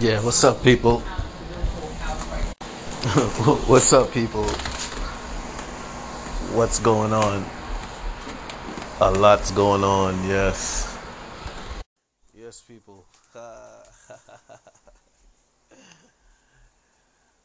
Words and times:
Yeah, 0.00 0.24
what's 0.24 0.42
up, 0.44 0.62
people? 0.64 1.00
what's 3.68 3.92
up, 3.92 4.10
people? 4.14 4.44
What's 6.56 6.78
going 6.78 7.12
on? 7.12 7.44
A 9.02 9.10
lot's 9.10 9.50
going 9.50 9.84
on, 9.84 10.26
yes. 10.26 10.96
Yes, 12.34 12.62
people. 12.62 13.04
Ah, 13.36 13.82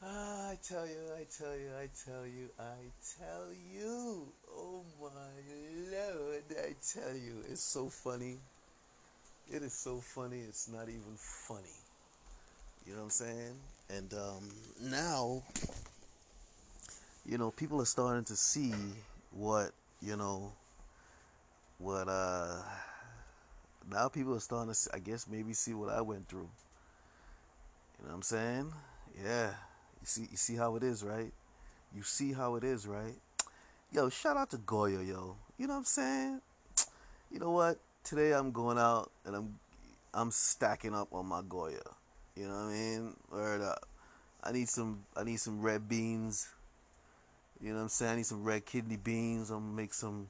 I 0.02 0.58
tell 0.64 0.88
you, 0.88 1.12
I 1.14 1.26
tell 1.38 1.58
you, 1.58 1.72
I 1.78 1.90
tell 2.06 2.26
you, 2.26 2.48
I 2.58 2.90
tell 3.20 3.52
you. 3.70 4.32
Oh 4.56 4.86
my 5.02 5.10
lord, 5.92 6.46
I 6.58 6.74
tell 6.82 7.18
you. 7.18 7.44
It's 7.52 7.64
so 7.64 7.90
funny. 7.90 8.38
It 9.52 9.62
is 9.62 9.74
so 9.74 9.98
funny, 9.98 10.40
it's 10.40 10.70
not 10.70 10.88
even 10.88 11.18
funny. 11.18 11.85
You 12.86 12.94
know 12.94 13.00
what 13.00 13.06
I'm 13.06 13.10
saying? 13.10 13.56
And 13.90 14.14
um, 14.14 14.50
now, 14.80 15.42
you 17.26 17.40
know, 17.40 17.50
people 17.50 17.82
are 17.82 17.86
starting 17.86 18.24
to 18.26 18.36
see 18.36 18.74
what, 19.32 19.72
you 20.02 20.16
know, 20.16 20.52
what, 21.80 22.08
uh, 22.08 22.58
now 23.92 24.08
people 24.08 24.36
are 24.36 24.40
starting 24.40 24.72
to, 24.72 24.90
I 24.94 25.00
guess, 25.00 25.28
maybe 25.28 25.54
see 25.54 25.74
what 25.74 25.90
I 25.90 26.02
went 26.02 26.28
through. 26.28 26.50
You 28.00 28.06
know 28.06 28.10
what 28.10 28.16
I'm 28.16 28.22
saying? 28.22 28.72
Yeah. 29.24 29.48
You 29.48 30.06
see, 30.06 30.28
you 30.30 30.38
see 30.38 30.56
how 30.56 30.76
it 30.76 30.84
is, 30.84 31.04
right? 31.04 31.34
You 31.96 32.04
see 32.04 32.34
how 32.34 32.56
it 32.56 32.64
is, 32.64 32.86
right? 32.86 33.16
Yo, 33.92 34.10
shout 34.10 34.38
out 34.38 34.52
to 34.52 34.58
Goya, 34.58 35.02
yo. 35.02 35.38
You 35.58 35.66
know 35.66 35.74
what 35.74 35.80
I'm 35.80 35.86
saying? 35.86 36.42
You 37.32 37.40
know 37.40 37.52
what? 37.52 37.80
Today 38.04 38.34
I'm 38.34 38.52
going 38.52 38.78
out 38.78 39.10
and 39.26 39.36
I'm 39.36 39.60
I'm 40.14 40.32
stacking 40.32 40.94
up 40.94 41.14
on 41.14 41.26
my 41.26 41.42
Goya. 41.48 41.82
You 42.36 42.48
know 42.48 42.54
what 42.54 42.60
I 42.60 42.72
mean? 42.74 43.16
Word. 43.32 43.76
I 44.44 44.52
need 44.52 44.70
some 44.70 45.04
I 45.16 45.24
need 45.24 45.38
some 45.38 45.62
red 45.62 45.88
beans. 45.88 46.50
You 47.62 47.70
know 47.70 47.78
what 47.78 47.84
I'm 47.84 47.90
saying? 47.90 48.12
I 48.12 48.16
need 48.18 48.26
some 48.26 48.44
red 48.44 48.66
kidney 48.66 48.98
beans. 48.98 49.50
I'm 49.50 49.62
gonna 49.62 49.76
make 49.76 49.94
some 49.94 50.28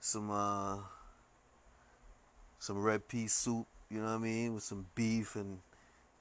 some 0.00 0.30
uh 0.30 0.78
some 2.58 2.80
red 2.80 3.08
pea 3.08 3.26
soup, 3.26 3.66
you 3.90 3.98
know 3.98 4.04
what 4.04 4.12
I 4.12 4.18
mean, 4.18 4.54
with 4.54 4.62
some 4.62 4.86
beef 4.94 5.34
and 5.34 5.58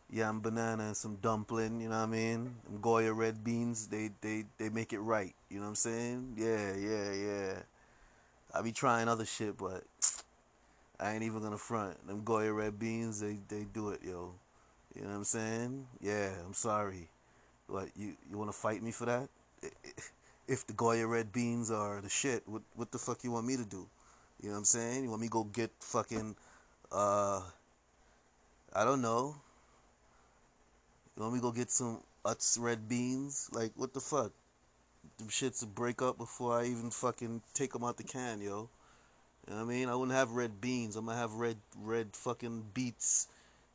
yam 0.09 0.41
banana 0.41 0.87
and 0.87 0.97
some 0.97 1.17
dumpling, 1.21 1.79
you 1.79 1.87
know 1.87 1.97
what 1.97 2.03
I 2.03 2.07
mean? 2.07 2.55
Them 2.63 2.81
Goya 2.81 3.13
red 3.13 3.43
beans, 3.43 3.87
they 3.87 4.09
they 4.21 4.45
they 4.57 4.69
make 4.69 4.91
it 4.91 4.99
right, 4.99 5.35
you 5.49 5.57
know 5.57 5.63
what 5.63 5.69
I'm 5.69 5.75
saying? 5.75 6.33
Yeah, 6.37 6.73
yeah, 6.75 7.13
yeah. 7.13 7.53
I 8.53 8.61
be 8.63 8.71
trying 8.71 9.07
other 9.07 9.25
shit, 9.25 9.57
but 9.57 9.83
I 10.99 11.13
ain't 11.13 11.23
even 11.23 11.43
gonna 11.43 11.57
front. 11.57 12.07
Them 12.07 12.23
Goya 12.23 12.51
red 12.51 12.79
beans, 12.79 13.19
they 13.19 13.37
they 13.47 13.65
do 13.71 13.89
it, 13.89 14.01
yo. 14.03 14.33
You 14.95 15.03
know 15.03 15.09
what 15.09 15.15
I'm 15.15 15.23
saying? 15.23 15.87
Yeah, 16.01 16.31
I'm 16.45 16.53
sorry. 16.53 17.07
What 17.67 17.89
you 17.95 18.13
you 18.29 18.37
want 18.37 18.51
to 18.51 18.57
fight 18.57 18.83
me 18.83 18.91
for 18.91 19.05
that? 19.05 19.29
If 20.47 20.67
the 20.67 20.73
Goya 20.73 21.07
red 21.07 21.31
beans 21.31 21.71
are 21.71 22.01
the 22.01 22.09
shit, 22.09 22.43
what 22.45 22.61
what 22.75 22.91
the 22.91 22.97
fuck 22.97 23.23
you 23.23 23.31
want 23.31 23.47
me 23.47 23.55
to 23.55 23.65
do? 23.65 23.87
You 24.41 24.49
know 24.49 24.53
what 24.53 24.59
I'm 24.59 24.65
saying? 24.65 25.03
You 25.03 25.09
want 25.09 25.21
me 25.21 25.27
to 25.27 25.31
go 25.31 25.43
get 25.45 25.71
fucking 25.79 26.35
uh 26.91 27.41
I 28.73 28.83
don't 28.83 29.01
know. 29.01 29.35
You 31.15 31.23
want 31.23 31.35
me 31.35 31.39
to 31.39 31.43
go 31.43 31.51
get 31.51 31.71
some 31.71 31.99
Utz 32.25 32.59
red 32.59 32.89
beans? 32.89 33.49
Like 33.53 33.71
what 33.75 33.93
the 33.93 34.01
fuck? 34.01 34.31
Them 35.17 35.29
shits 35.29 35.61
to 35.61 35.67
break 35.67 36.01
up 36.01 36.17
before 36.17 36.59
I 36.59 36.65
even 36.65 36.91
fucking 36.91 37.41
take 37.53 37.71
them 37.71 37.83
out 37.83 37.97
the 37.97 38.03
can, 38.03 38.41
yo. 38.41 38.67
You 39.47 39.53
know 39.53 39.63
what 39.63 39.71
I 39.71 39.73
mean? 39.73 39.87
I 39.87 39.95
wouldn't 39.95 40.17
have 40.17 40.31
red 40.31 40.59
beans. 40.59 40.95
I'm 40.95 41.05
gonna 41.05 41.17
have 41.17 41.33
red 41.33 41.57
red 41.79 42.09
fucking 42.13 42.65
beets, 42.73 43.27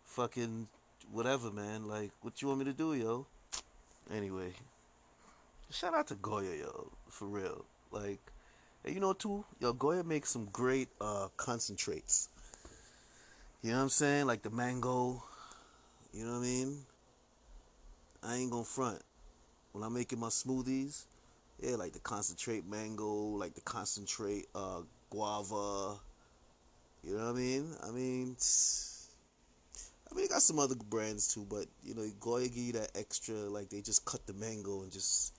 fucking 0.04 0.68
whatever, 1.12 1.50
man. 1.50 1.86
Like, 1.86 2.10
what 2.22 2.40
you 2.42 2.48
want 2.48 2.60
me 2.60 2.64
to 2.66 2.72
do, 2.72 2.94
yo? 2.94 3.26
Anyway, 4.12 4.52
shout 5.70 5.94
out 5.94 6.06
to 6.08 6.14
Goya, 6.14 6.54
yo, 6.56 6.92
for 7.08 7.26
real. 7.26 7.64
Like, 7.90 8.20
you 8.86 9.00
know 9.00 9.12
too, 9.12 9.44
yo, 9.60 9.72
Goya 9.72 10.04
makes 10.04 10.30
some 10.30 10.48
great 10.52 10.88
uh, 11.00 11.28
concentrates. 11.36 12.28
You 13.62 13.72
know 13.72 13.78
what 13.78 13.82
I'm 13.84 13.88
saying? 13.88 14.26
Like 14.26 14.42
the 14.42 14.50
mango. 14.50 15.22
You 16.12 16.24
know 16.24 16.32
what 16.32 16.38
I 16.38 16.42
mean? 16.42 16.78
I 18.22 18.36
ain't 18.36 18.50
gonna 18.50 18.64
front. 18.64 19.02
When 19.72 19.82
I'm 19.82 19.92
making 19.92 20.20
my 20.20 20.28
smoothies, 20.28 21.04
yeah, 21.60 21.74
like 21.74 21.92
the 21.92 21.98
concentrate 21.98 22.68
mango, 22.68 23.12
like 23.12 23.54
the 23.54 23.60
concentrate 23.62 24.46
uh, 24.54 24.82
guava. 25.10 25.98
You 27.02 27.16
know 27.16 27.24
what 27.24 27.34
I 27.34 27.38
mean? 27.38 27.74
I 27.86 27.90
mean. 27.90 28.36
I 30.10 30.14
mean, 30.14 30.24
they 30.24 30.28
got 30.28 30.42
some 30.42 30.58
other 30.58 30.76
brands 30.76 31.32
too, 31.32 31.46
but 31.48 31.66
you 31.82 31.94
know, 31.94 32.06
Goya 32.20 32.48
give 32.48 32.56
you 32.56 32.72
that 32.74 32.90
extra, 32.94 33.34
like 33.34 33.70
they 33.70 33.80
just 33.80 34.04
cut 34.04 34.26
the 34.26 34.34
mango 34.34 34.82
and 34.82 34.92
just 34.92 35.32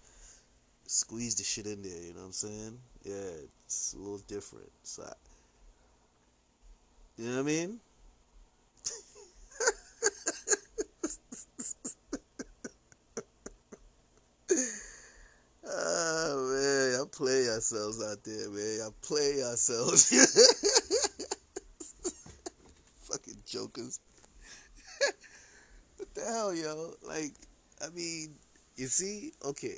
squeeze 0.87 1.35
the 1.35 1.43
shit 1.43 1.65
in 1.65 1.81
there. 1.81 2.01
You 2.01 2.13
know 2.13 2.19
what 2.19 2.27
I'm 2.27 2.31
saying? 2.33 2.79
Yeah, 3.03 3.31
it's 3.65 3.93
a 3.93 3.97
little 3.97 4.21
different. 4.27 4.69
So, 4.83 5.03
I, 5.03 5.13
you 7.17 7.29
know 7.29 7.35
what 7.35 7.39
I 7.39 7.43
mean? 7.43 7.79
oh 15.69 16.49
man, 16.53 16.93
y'all 16.97 17.05
play 17.05 17.49
ourselves 17.49 18.01
out 18.03 18.23
there, 18.23 18.49
man. 18.49 18.77
Y'all 18.79 18.95
play 19.01 19.43
ourselves. 19.43 20.09
Fucking 23.09 23.37
jokers 23.45 23.99
hell, 26.27 26.53
yo? 26.53 26.93
Like, 27.07 27.33
I 27.81 27.89
mean, 27.89 28.35
you 28.75 28.87
see, 28.87 29.31
okay. 29.45 29.77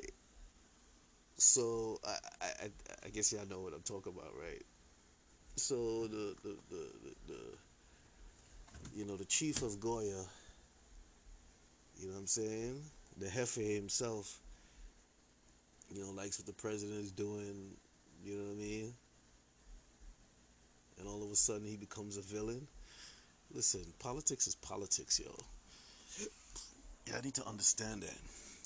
So 1.38 2.00
I, 2.06 2.18
I, 2.42 2.70
I 3.06 3.10
guess 3.10 3.32
y'all 3.32 3.48
know 3.48 3.62
what 3.62 3.74
I'm 3.74 3.82
talking 3.82 4.14
about, 4.14 4.34
right? 4.38 4.64
So 5.56 6.08
the, 6.08 6.36
the, 6.44 6.58
the, 6.70 6.76
the, 7.04 7.34
the 7.34 7.40
you 8.94 9.06
know, 9.06 9.16
the 9.16 9.26
chief 9.26 9.62
of 9.62 9.80
Goya, 9.80 10.26
you 12.00 12.08
know 12.08 12.14
what 12.14 12.20
I'm 12.20 12.28
saying? 12.28 12.82
The 13.18 13.30
Jefe 13.30 13.56
himself, 13.56 14.40
you 15.94 16.02
know, 16.04 16.12
likes 16.12 16.40
what 16.40 16.48
the 16.48 16.54
president 16.54 17.00
is 17.00 17.12
doing, 17.12 17.72
you 18.24 18.36
know 18.36 18.44
what 18.44 18.52
I 18.52 18.56
mean? 18.56 18.94
And 21.00 21.08
all 21.08 21.24
of 21.24 21.32
a 21.32 21.36
sudden 21.36 21.68
he 21.68 21.78
becomes 21.78 22.18
a 22.18 22.22
villain. 22.22 22.68
Listen, 23.54 23.82
politics 24.00 24.48
is 24.48 24.56
politics, 24.56 25.20
yo. 25.20 25.32
I 27.18 27.22
need 27.22 27.34
to 27.36 27.48
understand 27.48 28.04
that. 28.04 28.18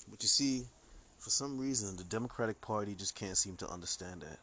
But 0.09 0.22
you 0.22 0.28
see, 0.28 0.64
for 1.18 1.30
some 1.30 1.58
reason, 1.58 1.96
the 1.96 2.04
Democratic 2.04 2.59
Party 2.62 2.96
just 2.96 3.16
can't 3.16 3.38
seem 3.38 3.56
to 3.58 3.68
understand 3.70 4.22
that. 4.22 4.40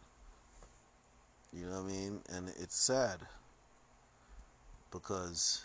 You 1.53 1.66
know 1.66 1.83
what 1.83 1.91
I 1.91 1.93
mean? 1.93 2.21
And 2.33 2.49
it's 2.60 2.77
sad 2.77 3.19
because 4.91 5.65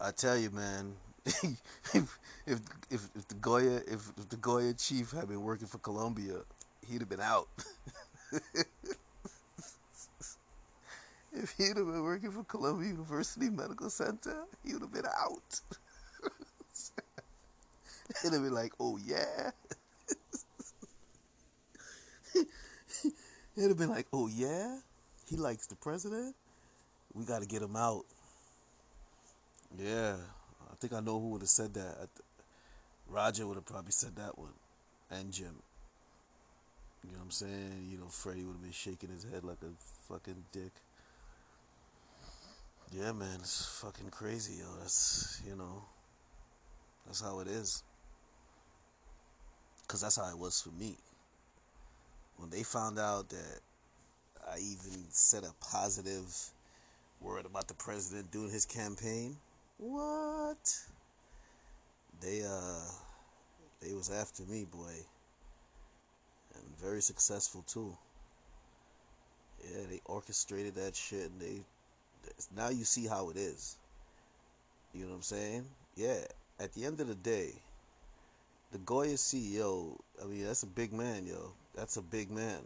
I 0.00 0.12
tell 0.12 0.36
you, 0.38 0.50
man, 0.50 0.94
if, 1.26 2.18
if 2.46 2.60
if 2.90 3.08
if 3.14 3.28
the 3.28 3.34
Goya 3.34 3.82
if, 3.86 4.12
if 4.16 4.28
the 4.28 4.36
Goya 4.36 4.72
chief 4.74 5.10
had 5.10 5.28
been 5.28 5.42
working 5.42 5.66
for 5.66 5.78
Columbia, 5.78 6.36
he'd 6.88 7.00
have 7.00 7.08
been 7.08 7.20
out. 7.20 7.48
if 11.32 11.50
he'd 11.58 11.76
have 11.76 11.86
been 11.86 12.02
working 12.02 12.30
for 12.30 12.44
Columbia 12.44 12.88
University 12.88 13.50
Medical 13.50 13.90
Center, 13.90 14.44
he 14.64 14.72
would 14.72 14.82
have 14.82 14.92
been 14.92 15.06
out. 15.06 15.60
and 18.24 18.32
they'll 18.32 18.42
be 18.42 18.48
like, 18.48 18.72
oh 18.78 18.98
yeah. 18.98 19.50
Have 23.56 23.78
been 23.78 23.90
like, 23.90 24.06
oh 24.12 24.26
yeah, 24.26 24.78
he 25.28 25.36
likes 25.36 25.66
the 25.66 25.76
president. 25.76 26.34
We 27.14 27.24
got 27.24 27.42
to 27.42 27.48
get 27.48 27.62
him 27.62 27.76
out. 27.76 28.04
Yeah, 29.78 30.16
I 30.70 30.74
think 30.80 30.92
I 30.92 31.00
know 31.00 31.20
who 31.20 31.28
would 31.30 31.42
have 31.42 31.48
said 31.48 31.74
that. 31.74 32.08
Roger 33.08 33.46
would 33.46 33.56
have 33.56 33.66
probably 33.66 33.92
said 33.92 34.16
that 34.16 34.38
one, 34.38 34.52
and 35.10 35.32
Jim. 35.32 35.56
You 37.04 37.12
know 37.12 37.18
what 37.18 37.24
I'm 37.24 37.30
saying? 37.30 37.88
You 37.90 37.98
know, 37.98 38.06
Freddie 38.06 38.44
would 38.44 38.52
have 38.52 38.62
been 38.62 38.72
shaking 38.72 39.10
his 39.10 39.24
head 39.24 39.44
like 39.44 39.58
a 39.62 40.12
fucking 40.12 40.44
dick. 40.52 40.72
Yeah, 42.92 43.12
man, 43.12 43.36
it's 43.40 43.80
fucking 43.82 44.10
crazy, 44.10 44.54
yo. 44.60 44.66
That's 44.80 45.42
you 45.46 45.56
know, 45.56 45.84
that's 47.06 47.20
how 47.20 47.40
it 47.40 47.48
is. 47.48 47.82
Because 49.90 50.02
that's 50.02 50.14
how 50.14 50.30
it 50.30 50.38
was 50.38 50.62
for 50.62 50.70
me. 50.80 50.94
When 52.36 52.48
they 52.48 52.62
found 52.62 52.96
out 52.96 53.28
that 53.30 53.58
I 54.48 54.58
even 54.58 55.04
said 55.08 55.42
a 55.42 55.52
positive 55.60 56.32
word 57.20 57.44
about 57.44 57.66
the 57.66 57.74
president 57.74 58.30
doing 58.30 58.50
his 58.52 58.64
campaign, 58.64 59.36
what? 59.78 60.78
They 62.20 62.42
uh 62.48 62.84
they 63.82 63.92
was 63.92 64.12
after 64.12 64.44
me, 64.44 64.64
boy. 64.64 64.94
And 66.54 66.78
very 66.80 67.02
successful 67.02 67.64
too. 67.66 67.92
Yeah, 69.64 69.86
they 69.90 70.00
orchestrated 70.04 70.76
that 70.76 70.94
shit 70.94 71.32
and 71.32 71.40
they 71.40 71.62
now 72.56 72.68
you 72.68 72.84
see 72.84 73.08
how 73.08 73.30
it 73.30 73.36
is. 73.36 73.76
You 74.94 75.06
know 75.06 75.10
what 75.10 75.16
I'm 75.16 75.22
saying? 75.22 75.64
Yeah. 75.96 76.20
at 76.60 76.74
the 76.74 76.84
end 76.84 77.00
of 77.00 77.08
the 77.08 77.16
day, 77.16 77.54
the 78.72 78.78
Goya 78.78 79.14
CEO, 79.14 79.98
I 80.22 80.26
mean, 80.26 80.44
that's 80.44 80.62
a 80.62 80.66
big 80.66 80.92
man, 80.92 81.26
yo. 81.26 81.52
That's 81.74 81.96
a 81.96 82.02
big 82.02 82.30
man. 82.30 82.60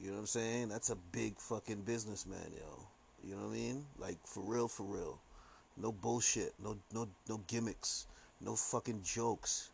You 0.00 0.08
know 0.08 0.14
what 0.14 0.20
I'm 0.20 0.26
saying? 0.26 0.68
That's 0.68 0.90
a 0.90 0.96
big 1.12 1.38
fucking 1.38 1.82
businessman, 1.82 2.52
yo. 2.54 2.86
You 3.24 3.34
know 3.34 3.42
what 3.42 3.52
I 3.52 3.56
mean? 3.56 3.84
Like 3.98 4.18
for 4.24 4.42
real, 4.42 4.68
for 4.68 4.84
real. 4.84 5.18
No 5.76 5.92
bullshit. 5.92 6.54
No 6.62 6.76
no 6.92 7.08
no 7.28 7.40
gimmicks. 7.46 8.06
No 8.40 8.54
fucking 8.54 9.02
jokes. 9.02 9.70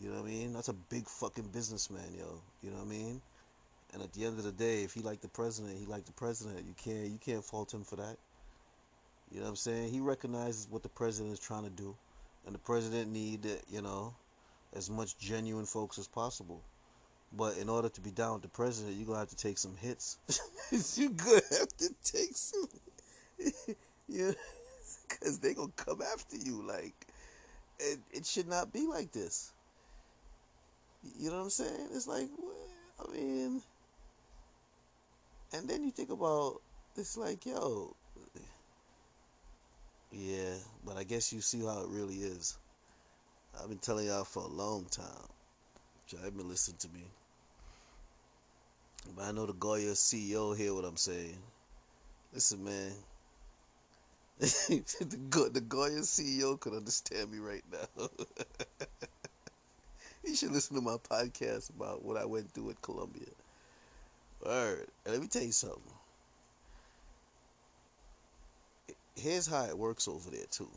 You 0.00 0.08
know 0.08 0.20
what 0.20 0.28
I 0.28 0.30
mean? 0.30 0.52
That's 0.54 0.68
a 0.68 0.74
big 0.74 1.06
fucking 1.06 1.48
businessman, 1.52 2.14
yo. 2.16 2.40
You 2.62 2.70
know 2.70 2.78
what 2.78 2.86
I 2.86 2.88
mean? 2.88 3.20
And 3.92 4.02
at 4.02 4.12
the 4.12 4.24
end 4.24 4.38
of 4.38 4.44
the 4.44 4.52
day, 4.52 4.82
if 4.82 4.94
he 4.94 5.02
liked 5.02 5.20
the 5.20 5.28
president, 5.28 5.76
he 5.78 5.84
liked 5.84 6.06
the 6.06 6.12
president. 6.12 6.64
You 6.66 6.74
can't 6.82 7.10
you 7.10 7.18
can't 7.20 7.44
fault 7.44 7.74
him 7.74 7.84
for 7.84 7.96
that. 7.96 8.16
You 9.30 9.38
know 9.38 9.44
what 9.44 9.50
I'm 9.50 9.56
saying? 9.56 9.92
He 9.92 10.00
recognizes 10.00 10.68
what 10.70 10.82
the 10.82 10.88
president 10.88 11.34
is 11.34 11.40
trying 11.40 11.64
to 11.64 11.70
do, 11.70 11.94
and 12.46 12.54
the 12.54 12.58
president 12.58 13.12
need 13.12 13.46
you 13.70 13.82
know 13.82 14.14
as 14.74 14.90
much 14.90 15.18
genuine 15.18 15.66
folks 15.66 15.98
as 15.98 16.06
possible. 16.06 16.62
But 17.32 17.58
in 17.58 17.68
order 17.68 17.88
to 17.88 18.00
be 18.00 18.10
down 18.10 18.34
with 18.34 18.42
the 18.42 18.48
president, 18.48 18.96
you're 18.96 19.06
gonna 19.06 19.20
have 19.20 19.28
to 19.28 19.36
take 19.36 19.58
some 19.58 19.76
hits. 19.76 20.18
you're 20.96 21.10
gonna 21.10 21.40
have 21.58 21.68
to 21.78 21.88
take 22.02 22.34
some, 22.34 22.68
yeah, 24.08 24.32
because 25.08 25.38
they 25.38 25.54
gonna 25.54 25.70
come 25.76 26.02
after 26.02 26.36
you. 26.36 26.62
Like, 26.66 27.06
it, 27.78 28.00
it 28.12 28.26
should 28.26 28.48
not 28.48 28.72
be 28.72 28.86
like 28.86 29.12
this. 29.12 29.52
You 31.18 31.30
know 31.30 31.36
what 31.36 31.44
I'm 31.44 31.50
saying? 31.50 31.88
It's 31.92 32.08
like, 32.08 32.28
I 32.98 33.12
mean, 33.12 33.62
and 35.52 35.68
then 35.68 35.84
you 35.84 35.90
think 35.90 36.10
about 36.10 36.60
it's 36.96 37.16
like, 37.16 37.46
yo, 37.46 37.94
yeah, 40.10 40.54
but 40.84 40.96
I 40.96 41.04
guess 41.04 41.32
you 41.32 41.40
see 41.40 41.60
how 41.60 41.82
it 41.82 41.88
really 41.88 42.16
is. 42.16 42.58
I've 43.58 43.68
been 43.68 43.78
telling 43.78 44.06
y'all 44.06 44.24
for 44.24 44.42
a 44.42 44.48
long 44.48 44.86
time. 44.90 45.06
Y'all 46.08 46.22
have 46.22 46.36
been 46.36 46.48
listening 46.48 46.78
to 46.78 46.88
me. 46.88 47.04
But 49.16 49.24
I 49.24 49.32
know 49.32 49.46
the 49.46 49.52
Goya 49.52 49.92
CEO 49.92 50.56
hear 50.56 50.74
what 50.74 50.84
I'm 50.84 50.96
saying. 50.96 51.38
Listen, 52.32 52.64
man. 52.64 52.92
the, 54.38 55.18
Go- 55.28 55.48
the 55.48 55.60
Goya 55.60 56.00
CEO 56.00 56.58
could 56.58 56.74
understand 56.74 57.30
me 57.30 57.38
right 57.38 57.64
now. 57.70 58.08
you 60.24 60.34
should 60.34 60.52
listen 60.52 60.76
to 60.76 60.82
my 60.82 60.96
podcast 60.96 61.70
about 61.70 62.04
what 62.04 62.16
I 62.16 62.24
went 62.24 62.50
through 62.52 62.70
at 62.70 62.82
Columbia. 62.82 63.26
Alright, 64.44 64.88
let 65.06 65.20
me 65.20 65.26
tell 65.26 65.42
you 65.42 65.52
something. 65.52 65.82
Here's 69.14 69.46
how 69.46 69.64
it 69.64 69.76
works 69.76 70.08
over 70.08 70.30
there 70.30 70.46
too. 70.50 70.70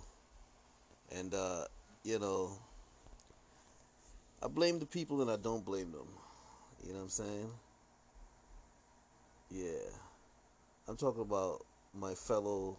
And 1.16 1.34
uh, 1.34 1.66
you 2.04 2.20
know, 2.20 2.52
I 4.44 4.48
blame 4.48 4.80
the 4.80 4.86
people 4.86 5.22
and 5.22 5.32
I 5.32 5.38
don't 5.38 5.64
blame 5.64 5.92
them. 5.92 6.08
You 6.86 6.92
know 6.92 7.00
what 7.00 7.04
I'm 7.04 7.10
saying? 7.10 7.50
Yeah. 9.50 9.90
I'm 10.88 10.98
talking 10.98 11.22
about 11.22 11.66
my 11.94 12.14
fellow 12.14 12.78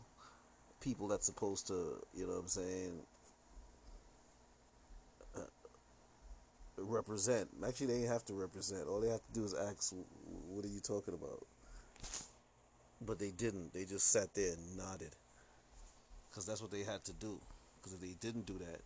people 0.81 1.09
that's 1.09 1.25
supposed 1.25 1.67
to, 1.69 2.03
you 2.15 2.27
know 2.27 2.35
what 2.35 2.41
I'm 2.41 2.49
saying, 2.49 3.01
uh, 5.37 5.41
represent. 6.77 7.49
Actually, 7.67 7.87
they 7.87 8.01
have 8.03 8.27
to 8.27 8.35
represent. 8.35 8.87
All 8.87 9.01
they 9.01 9.09
have 9.09 9.25
to 9.27 9.33
do 9.33 9.45
is 9.45 9.55
ask, 9.55 9.95
what 10.51 10.65
are 10.67 10.69
you 10.69 10.81
talking 10.81 11.15
about? 11.15 11.47
But 13.01 13.19
they 13.19 13.31
didn't. 13.31 13.73
They 13.73 13.87
just 13.87 14.11
sat 14.11 14.35
there 14.35 14.53
and 14.53 14.77
nodded. 14.77 15.17
Because 16.29 16.45
that's 16.45 16.61
what 16.61 16.71
they 16.71 16.83
had 16.83 17.03
to 17.05 17.13
do. 17.15 17.41
Because 17.77 17.95
if 17.95 18.01
they 18.01 18.17
didn't 18.21 18.45
do 18.45 18.59
that, 18.59 18.81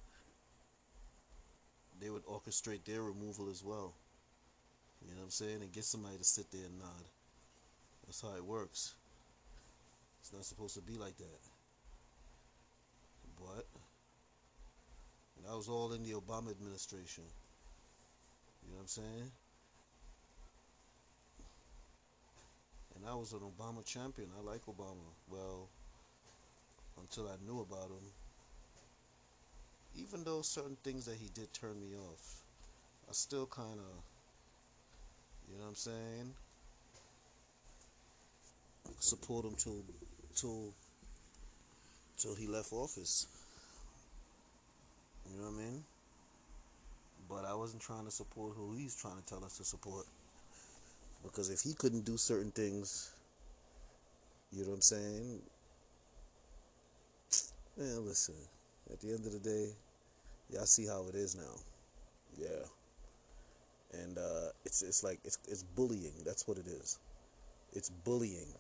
they 2.00 2.10
would 2.10 2.24
orchestrate 2.26 2.84
their 2.84 3.02
removal 3.02 3.48
as 3.50 3.64
well. 3.64 3.94
You 5.02 5.14
know 5.14 5.20
what 5.20 5.24
I'm 5.24 5.30
saying? 5.30 5.62
And 5.62 5.72
get 5.72 5.84
somebody 5.84 6.16
to 6.16 6.24
sit 6.24 6.50
there 6.50 6.64
and 6.64 6.78
nod. 6.78 7.04
That's 8.06 8.20
how 8.20 8.34
it 8.36 8.44
works. 8.44 8.94
It's 10.20 10.32
not 10.32 10.44
supposed 10.44 10.74
to 10.74 10.80
be 10.80 10.96
like 10.96 11.16
that. 11.18 11.40
But 13.38 13.66
that 15.46 15.56
was 15.56 15.68
all 15.68 15.92
in 15.92 16.02
the 16.02 16.12
Obama 16.12 16.50
administration. 16.50 17.24
You 18.64 18.70
know 18.70 18.76
what 18.76 18.82
I'm 18.82 18.88
saying? 18.88 19.30
And 22.96 23.04
I 23.08 23.14
was 23.14 23.32
an 23.32 23.40
Obama 23.40 23.84
champion. 23.84 24.28
I 24.38 24.42
like 24.42 24.66
Obama. 24.66 25.06
Well, 25.30 25.68
until 27.00 27.28
I 27.28 27.36
knew 27.46 27.60
about 27.60 27.88
him. 27.88 28.27
Even 29.98 30.24
though 30.24 30.42
certain 30.42 30.76
things 30.84 31.04
that 31.06 31.16
he 31.16 31.28
did 31.34 31.52
turn 31.52 31.80
me 31.80 31.96
off, 31.96 32.42
I 33.08 33.12
still 33.12 33.46
kind 33.46 33.78
of, 33.78 34.02
you 35.50 35.58
know 35.58 35.64
what 35.64 35.70
I'm 35.70 35.74
saying? 35.74 36.34
support 39.00 39.44
him 39.44 39.54
till 39.56 39.84
till 40.34 40.74
till 42.16 42.34
he 42.34 42.46
left 42.46 42.72
office. 42.72 43.26
You 45.30 45.38
know 45.38 45.50
what 45.50 45.54
I 45.54 45.64
mean? 45.64 45.84
But 47.28 47.44
I 47.44 47.54
wasn't 47.54 47.82
trying 47.82 48.06
to 48.06 48.10
support 48.10 48.54
who 48.56 48.74
he's 48.74 48.96
trying 48.96 49.16
to 49.16 49.24
tell 49.24 49.44
us 49.44 49.58
to 49.58 49.64
support. 49.64 50.06
Because 51.22 51.50
if 51.50 51.60
he 51.60 51.74
couldn't 51.74 52.04
do 52.04 52.16
certain 52.16 52.50
things, 52.50 53.10
you 54.50 54.62
know 54.62 54.70
what 54.70 54.76
I'm 54.76 54.80
saying? 54.80 55.40
Man, 57.76 58.06
listen. 58.06 58.34
At 58.90 59.00
the 59.00 59.08
end 59.08 59.26
of 59.26 59.32
the 59.32 59.38
day, 59.38 59.66
y'all 60.50 60.66
see 60.66 60.86
how 60.86 61.06
it 61.08 61.14
is 61.14 61.36
now. 61.36 61.54
Yeah. 62.38 64.00
And 64.02 64.18
uh, 64.18 64.50
it's 64.64 64.82
it's 64.82 65.02
like 65.02 65.18
it's 65.24 65.38
it's 65.48 65.62
bullying. 65.62 66.12
That's 66.24 66.46
what 66.46 66.58
it 66.58 66.66
is. 66.66 66.98
It's 67.72 67.90
bullying. 67.90 68.52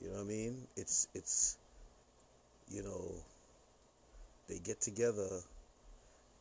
You 0.00 0.08
know 0.08 0.14
what 0.14 0.22
I 0.22 0.24
mean? 0.24 0.66
It's 0.76 1.08
it's 1.14 1.58
you 2.70 2.82
know 2.82 3.14
they 4.48 4.58
get 4.58 4.80
together 4.80 5.28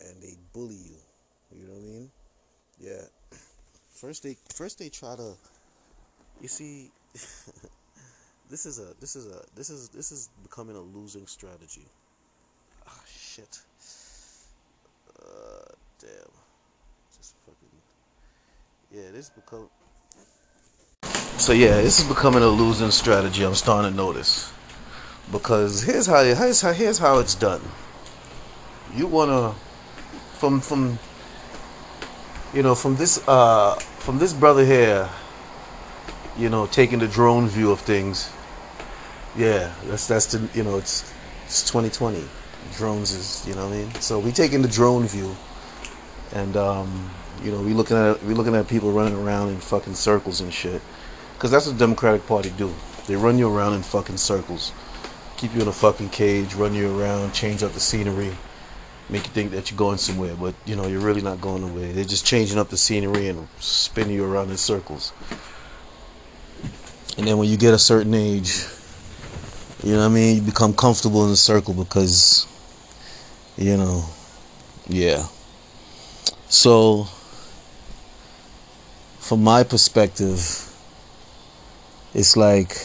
and 0.01 0.21
they 0.21 0.35
bully 0.53 0.75
you. 0.75 0.97
You 1.55 1.67
know 1.67 1.73
what 1.73 1.83
I 1.83 1.85
mean? 1.85 2.11
Yeah. 2.79 3.01
First 3.89 4.23
they 4.23 4.37
first 4.53 4.79
they 4.79 4.89
try 4.89 5.15
to 5.15 5.33
you 6.41 6.47
see 6.47 6.91
this 8.49 8.65
is 8.65 8.79
a 8.79 8.93
this 8.99 9.15
is 9.15 9.27
a 9.27 9.41
this 9.55 9.69
is 9.69 9.89
this 9.89 10.11
is 10.11 10.29
becoming 10.41 10.75
a 10.75 10.81
losing 10.81 11.27
strategy. 11.27 11.87
Ah 12.87 13.01
shit. 13.07 13.61
Just 17.17 17.35
fucking 17.45 17.69
Yeah, 18.91 19.11
this 19.11 19.29
become 19.29 19.69
so 21.37 21.51
yeah, 21.51 21.81
this 21.81 21.99
is 21.99 22.07
becoming 22.07 22.43
a 22.43 22.47
losing 22.47 22.91
strategy. 22.91 23.43
I'm 23.43 23.55
starting 23.55 23.91
to 23.91 23.97
notice 23.97 24.53
because 25.31 25.81
here's 25.81 26.05
how 26.05 26.23
here's 26.23 26.61
how 26.61 26.71
here's 26.71 26.99
how 26.99 27.19
it's 27.19 27.35
done. 27.35 27.61
You 28.95 29.07
wanna 29.07 29.53
from 30.35 30.61
from 30.61 30.99
you 32.53 32.61
know 32.61 32.75
from 32.75 32.95
this 32.95 33.27
uh 33.27 33.75
from 33.99 34.19
this 34.19 34.31
brother 34.31 34.63
here, 34.63 35.09
you 36.37 36.49
know, 36.49 36.67
taking 36.67 36.99
the 36.99 37.07
drone 37.07 37.47
view 37.47 37.71
of 37.71 37.81
things. 37.81 38.29
Yeah, 39.35 39.73
that's 39.85 40.07
that's 40.07 40.27
the 40.27 40.47
you 40.53 40.63
know 40.63 40.77
it's 40.77 41.11
it's 41.45 41.63
2020. 41.63 42.23
Drones 42.77 43.11
is 43.11 43.45
you 43.47 43.55
know 43.55 43.67
what 43.67 43.73
I 43.73 43.77
mean. 43.77 43.93
So 43.95 44.19
we 44.19 44.31
taking 44.31 44.61
the 44.61 44.67
drone 44.67 45.07
view, 45.07 45.35
and 46.33 46.57
um, 46.57 47.09
you 47.43 47.51
know 47.51 47.61
we 47.61 47.73
looking 47.73 47.97
at 47.97 48.21
we 48.23 48.33
looking 48.33 48.55
at 48.55 48.67
people 48.67 48.91
running 48.91 49.15
around 49.15 49.49
in 49.49 49.57
fucking 49.57 49.95
circles 49.95 50.41
and 50.41 50.53
shit. 50.53 50.81
Because 51.35 51.51
that's 51.51 51.65
what 51.65 51.73
the 51.73 51.79
Democratic 51.79 52.25
Party 52.25 52.53
do. 52.57 52.73
They 53.07 53.15
run 53.15 53.37
you 53.37 53.53
around 53.53 53.73
in 53.73 53.83
fucking 53.83 54.17
circles. 54.17 54.71
Keep 55.37 55.55
you 55.55 55.61
in 55.61 55.67
a 55.67 55.73
fucking 55.73 56.09
cage, 56.09 56.53
run 56.53 56.73
you 56.73 56.97
around, 56.97 57.33
change 57.33 57.63
up 57.63 57.73
the 57.73 57.79
scenery, 57.79 58.31
make 59.09 59.25
you 59.25 59.33
think 59.33 59.51
that 59.51 59.69
you're 59.69 59.77
going 59.77 59.97
somewhere, 59.97 60.35
but 60.35 60.55
you 60.65 60.75
know, 60.75 60.87
you're 60.87 61.01
really 61.01 61.21
not 61.21 61.41
going 61.41 61.61
nowhere. 61.61 61.91
They're 61.91 62.05
just 62.05 62.25
changing 62.25 62.57
up 62.57 62.69
the 62.69 62.77
scenery 62.77 63.27
and 63.27 63.47
spinning 63.59 64.15
you 64.15 64.23
around 64.23 64.51
in 64.51 64.57
circles. 64.57 65.11
And 67.17 67.27
then 67.27 67.37
when 67.37 67.49
you 67.49 67.57
get 67.57 67.73
a 67.73 67.79
certain 67.79 68.13
age, 68.13 68.65
you 69.83 69.91
know 69.91 69.99
what 69.99 70.05
I 70.05 70.09
mean, 70.09 70.37
you 70.37 70.41
become 70.41 70.73
comfortable 70.73 71.25
in 71.25 71.29
the 71.29 71.35
circle 71.35 71.73
because, 71.73 72.47
you 73.57 73.75
know, 73.75 74.05
yeah. 74.87 75.27
So, 76.53 77.07
from 79.17 79.43
my 79.43 79.63
perspective, 79.63 80.71
it's 82.13 82.37
like 82.37 82.77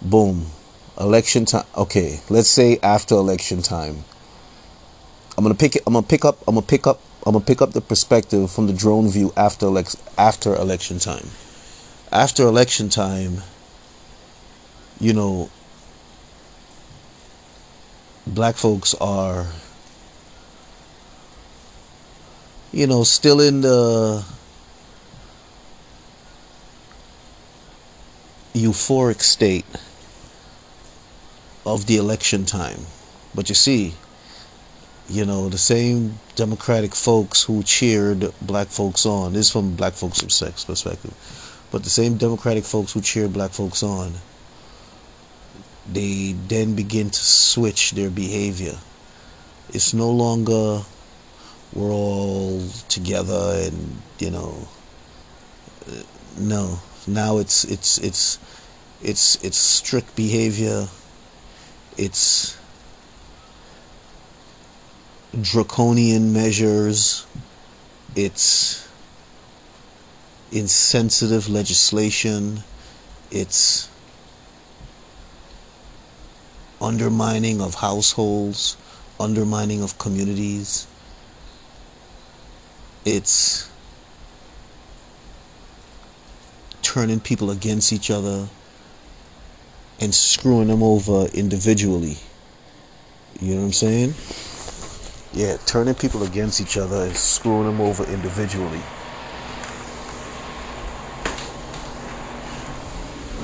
boom 0.00 0.46
election 0.98 1.44
time 1.44 1.66
okay 1.76 2.20
let's 2.30 2.48
say 2.48 2.78
after 2.82 3.14
election 3.14 3.60
time 3.60 4.04
i'm 5.36 5.44
gonna 5.44 5.54
pick 5.54 5.76
it 5.76 5.82
i'm 5.86 5.92
gonna 5.92 6.06
pick 6.06 6.24
up 6.24 6.38
i'm 6.48 6.54
gonna 6.54 6.66
pick 6.66 6.86
up 6.86 7.00
i'm 7.26 7.34
gonna 7.34 7.44
pick 7.44 7.60
up 7.60 7.72
the 7.72 7.80
perspective 7.82 8.50
from 8.50 8.66
the 8.66 8.72
drone 8.72 9.10
view 9.10 9.30
after 9.36 9.66
elect 9.66 9.96
after 10.16 10.54
election 10.54 10.98
time. 10.98 11.28
After 12.10 12.44
election 12.44 12.88
time 12.88 13.42
you 14.98 15.12
know 15.12 15.50
black 18.26 18.54
folks 18.54 18.94
are 18.94 19.48
you 22.76 22.86
know, 22.86 23.04
still 23.04 23.40
in 23.40 23.62
the 23.62 24.22
euphoric 28.52 29.22
state 29.22 29.64
of 31.64 31.86
the 31.86 31.96
election 31.96 32.44
time. 32.44 32.80
But 33.34 33.48
you 33.48 33.54
see, 33.54 33.94
you 35.08 35.24
know, 35.24 35.48
the 35.48 35.56
same 35.56 36.18
Democratic 36.34 36.94
folks 36.94 37.44
who 37.44 37.62
cheered 37.62 38.30
black 38.42 38.66
folks 38.66 39.06
on, 39.06 39.32
this 39.32 39.46
is 39.46 39.52
from 39.52 39.74
black 39.74 39.94
folks' 39.94 40.34
sex 40.34 40.62
perspective, 40.62 41.14
but 41.72 41.82
the 41.82 41.88
same 41.88 42.18
Democratic 42.18 42.64
folks 42.64 42.92
who 42.92 43.00
cheered 43.00 43.32
black 43.32 43.52
folks 43.52 43.82
on, 43.82 44.12
they 45.90 46.32
then 46.46 46.74
begin 46.74 47.08
to 47.08 47.20
switch 47.20 47.92
their 47.92 48.10
behavior. 48.10 48.76
It's 49.70 49.94
no 49.94 50.10
longer 50.10 50.82
we're 51.72 51.90
all 51.90 52.62
together 52.88 53.62
and 53.66 54.00
you 54.18 54.30
know 54.30 54.68
no 56.38 56.78
now 57.06 57.38
it's 57.38 57.64
it's 57.64 57.98
it's 57.98 58.38
it's 59.02 59.36
it's 59.44 59.56
strict 59.56 60.16
behavior. 60.16 60.88
It's 61.96 62.58
draconian 65.40 66.32
measures. 66.32 67.26
It's 68.14 68.88
insensitive 70.50 71.48
legislation. 71.48 72.64
It's 73.30 73.88
undermining 76.80 77.60
of 77.60 77.76
households 77.76 78.76
undermining 79.18 79.82
of 79.82 79.96
communities 79.96 80.86
it's 83.06 83.70
turning 86.82 87.20
people 87.20 87.52
against 87.52 87.92
each 87.92 88.10
other 88.10 88.48
and 90.00 90.12
screwing 90.12 90.66
them 90.68 90.82
over 90.82 91.26
individually. 91.32 92.16
You 93.40 93.54
know 93.54 93.60
what 93.60 93.66
I'm 93.66 93.72
saying? 93.72 94.14
Yeah, 95.32 95.56
turning 95.66 95.94
people 95.94 96.24
against 96.24 96.60
each 96.60 96.76
other 96.76 97.04
and 97.04 97.16
screwing 97.16 97.66
them 97.66 97.80
over 97.80 98.02
individually. 98.04 98.80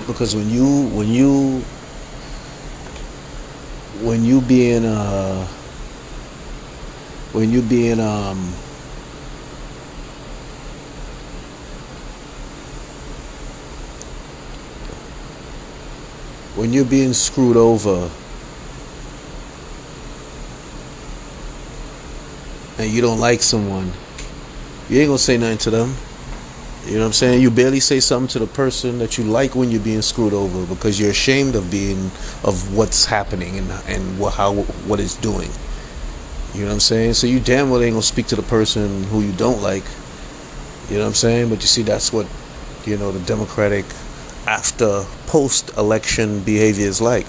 Because 0.08 0.34
when 0.34 0.50
you 0.50 0.88
when 0.88 1.08
you 1.08 1.60
when 4.02 4.24
you 4.24 4.40
being 4.40 4.84
uh 4.84 5.46
when 7.32 7.50
you 7.50 7.62
being 7.62 8.00
um 8.00 8.52
when 16.54 16.72
you're 16.72 16.84
being 16.84 17.12
screwed 17.12 17.56
over 17.56 18.10
and 22.78 22.90
you 22.90 23.00
don't 23.00 23.20
like 23.20 23.42
someone, 23.42 23.90
you 24.88 25.00
ain't 25.00 25.08
gonna 25.08 25.18
say 25.18 25.38
nothing 25.38 25.58
to 25.58 25.70
them. 25.70 25.94
You 26.86 26.94
know 26.94 27.00
what 27.00 27.06
I'm 27.06 27.12
saying? 27.12 27.40
You 27.40 27.50
barely 27.50 27.78
say 27.78 28.00
something 28.00 28.28
to 28.28 28.40
the 28.40 28.46
person 28.46 28.98
that 28.98 29.16
you 29.16 29.24
like 29.24 29.54
when 29.54 29.70
you're 29.70 29.80
being 29.80 30.02
screwed 30.02 30.32
over 30.32 30.66
because 30.66 30.98
you're 30.98 31.10
ashamed 31.10 31.54
of 31.54 31.70
being 31.70 32.10
of 32.42 32.76
what's 32.76 33.06
happening 33.06 33.56
and 33.56 33.70
and 33.86 34.18
what 34.18 34.34
how 34.34 34.54
what 34.54 34.98
it's 34.98 35.16
doing. 35.16 35.50
You 36.54 36.62
know 36.62 36.66
what 36.66 36.74
I'm 36.74 36.80
saying? 36.80 37.14
So 37.14 37.26
you 37.26 37.38
damn 37.40 37.70
well 37.70 37.82
ain't 37.82 37.94
gonna 37.94 38.02
speak 38.02 38.26
to 38.26 38.36
the 38.36 38.42
person 38.42 39.04
who 39.04 39.22
you 39.22 39.32
don't 39.32 39.62
like. 39.62 39.84
You 40.90 40.96
know 40.96 41.04
what 41.04 41.08
I'm 41.10 41.14
saying? 41.14 41.48
But 41.48 41.62
you 41.62 41.68
see, 41.68 41.82
that's 41.82 42.12
what 42.12 42.26
you 42.84 42.98
know 42.98 43.12
the 43.12 43.20
Democratic 43.20 43.86
after 44.46 45.04
post 45.26 45.76
election 45.76 46.40
behavior 46.40 46.86
is 46.86 47.00
like. 47.00 47.26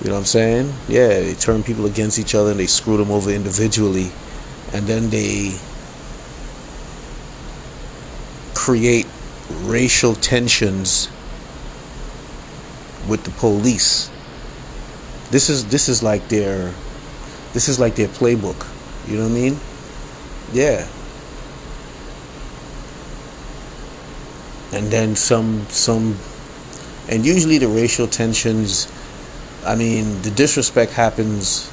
You 0.00 0.08
know 0.08 0.14
what 0.14 0.20
I'm 0.20 0.26
saying? 0.26 0.72
Yeah, 0.86 1.08
they 1.08 1.34
turn 1.34 1.64
people 1.64 1.86
against 1.86 2.18
each 2.18 2.34
other 2.34 2.52
and 2.52 2.60
they 2.60 2.66
screw 2.66 2.96
them 2.96 3.10
over 3.10 3.30
individually. 3.30 4.12
And 4.72 4.86
then 4.86 5.10
they 5.10 5.56
create 8.54 9.06
racial 9.62 10.14
tensions 10.14 11.08
with 13.08 13.24
the 13.24 13.30
police. 13.32 14.10
This 15.30 15.48
is 15.50 15.66
this 15.66 15.88
is 15.88 16.02
like 16.02 16.28
their 16.28 16.72
this 17.52 17.68
is 17.68 17.80
like 17.80 17.96
their 17.96 18.08
playbook. 18.08 18.66
You 19.08 19.16
know 19.16 19.24
what 19.24 19.32
I 19.32 19.34
mean? 19.34 19.58
Yeah. 20.52 20.86
And 24.72 24.90
then 24.90 25.16
some 25.16 25.66
some 25.68 26.16
and 27.08 27.24
usually 27.24 27.58
the 27.58 27.68
racial 27.68 28.06
tensions 28.06 28.86
i 29.64 29.74
mean 29.74 30.20
the 30.22 30.30
disrespect 30.30 30.92
happens 30.92 31.70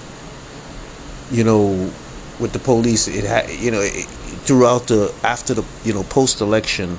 you 1.30 1.44
know 1.44 1.92
with 2.40 2.54
the 2.54 2.60
police. 2.60 3.08
It 3.08 3.25
ha- 3.25 3.50
you 3.50 3.72
know 3.72 3.82
it, 3.82 4.06
throughout 4.46 4.88
the 4.88 5.14
after 5.24 5.54
the 5.54 5.66
you 5.84 5.94
know 5.94 6.04
post 6.04 6.42
election 6.42 6.98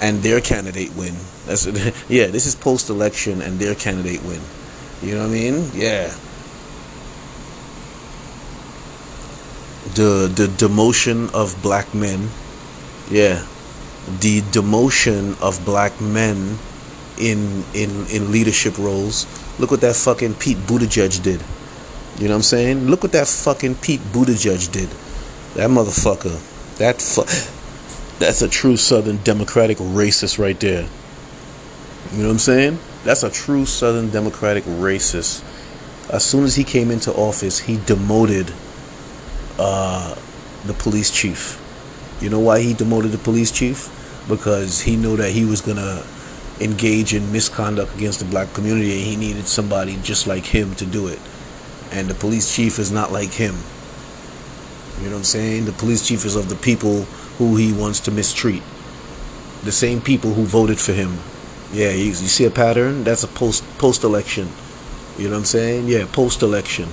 and 0.00 0.22
their 0.22 0.40
candidate 0.40 0.94
win. 0.94 1.14
That's 1.46 1.66
it. 1.66 1.94
yeah 2.08 2.26
this 2.26 2.46
is 2.46 2.54
post 2.54 2.90
election 2.90 3.42
and 3.42 3.58
their 3.58 3.74
candidate 3.74 4.22
win. 4.24 4.40
You 5.02 5.14
know 5.14 5.22
what 5.22 5.30
i 5.30 5.32
mean? 5.32 5.70
Yeah. 5.74 6.14
The 9.94 10.30
the 10.32 10.46
demotion 10.56 11.32
of 11.34 11.60
black 11.62 11.94
men. 11.94 12.28
Yeah 13.10 13.46
the 14.20 14.40
demotion 14.40 15.40
of 15.40 15.64
black 15.64 16.00
men 16.00 16.58
in 17.18 17.64
in 17.74 18.06
in 18.06 18.32
leadership 18.32 18.78
roles. 18.78 19.26
Look 19.58 19.70
what 19.70 19.80
that 19.80 19.96
fucking 19.96 20.34
Pete 20.34 20.58
Buttigieg 20.58 21.22
did. 21.22 21.40
You 22.18 22.24
know 22.24 22.34
what 22.34 22.36
I'm 22.36 22.42
saying? 22.42 22.88
Look 22.88 23.02
what 23.02 23.12
that 23.12 23.28
fucking 23.28 23.76
Pete 23.76 24.00
Buttigieg 24.00 24.70
did. 24.72 24.88
That 25.54 25.70
motherfucker. 25.70 26.38
That 26.78 27.00
fu- 27.00 27.22
That's 28.18 28.42
a 28.42 28.48
true 28.48 28.76
Southern 28.76 29.18
Democratic 29.18 29.78
racist 29.78 30.38
right 30.38 30.58
there. 30.58 30.88
You 32.12 32.18
know 32.18 32.28
what 32.28 32.32
I'm 32.32 32.38
saying? 32.38 32.78
That's 33.04 33.22
a 33.22 33.30
true 33.30 33.66
Southern 33.66 34.10
Democratic 34.10 34.64
racist. 34.64 35.44
As 36.10 36.24
soon 36.24 36.44
as 36.44 36.56
he 36.56 36.64
came 36.64 36.90
into 36.90 37.12
office, 37.12 37.60
he 37.60 37.78
demoted 37.86 38.52
uh, 39.58 40.14
the 40.64 40.72
police 40.74 41.10
chief. 41.10 41.62
You 42.20 42.30
know 42.30 42.40
why 42.40 42.60
he 42.60 42.74
demoted 42.74 43.12
the 43.12 43.18
police 43.18 43.52
chief? 43.52 43.94
Because 44.28 44.80
he 44.80 44.96
knew 44.96 45.16
that 45.16 45.30
he 45.30 45.44
was 45.44 45.60
gonna 45.60 46.04
engage 46.60 47.14
in 47.14 47.32
misconduct 47.32 47.94
against 47.94 48.18
the 48.18 48.24
black 48.24 48.52
community 48.52 48.92
and 48.92 49.02
he 49.02 49.16
needed 49.16 49.46
somebody 49.46 49.96
just 50.02 50.26
like 50.26 50.44
him 50.44 50.74
to 50.76 50.86
do 50.86 51.08
it. 51.08 51.18
And 51.92 52.08
the 52.08 52.14
police 52.14 52.54
chief 52.54 52.78
is 52.78 52.90
not 52.90 53.12
like 53.12 53.30
him. 53.30 53.54
You 54.98 55.04
know 55.04 55.12
what 55.12 55.18
i'm 55.18 55.24
saying? 55.24 55.64
The 55.64 55.72
police 55.72 56.06
chief 56.06 56.24
is 56.24 56.36
of 56.36 56.48
the 56.48 56.56
people 56.56 57.02
who 57.38 57.56
he 57.56 57.72
wants 57.72 58.00
to 58.00 58.10
mistreat. 58.10 58.62
The 59.64 59.72
same 59.72 60.00
people 60.00 60.34
who 60.34 60.44
voted 60.44 60.78
for 60.78 60.92
him. 60.92 61.18
Yeah 61.72 61.90
you, 61.90 62.06
you 62.06 62.14
see 62.14 62.44
a 62.44 62.50
pattern? 62.50 63.04
That's 63.04 63.22
a 63.22 63.28
post 63.28 63.64
post 63.78 64.04
election 64.04 64.48
you 65.16 65.24
know 65.24 65.32
what 65.32 65.38
i'm 65.38 65.44
saying? 65.44 65.88
Yeah 65.88 66.06
post 66.12 66.42
election 66.42 66.88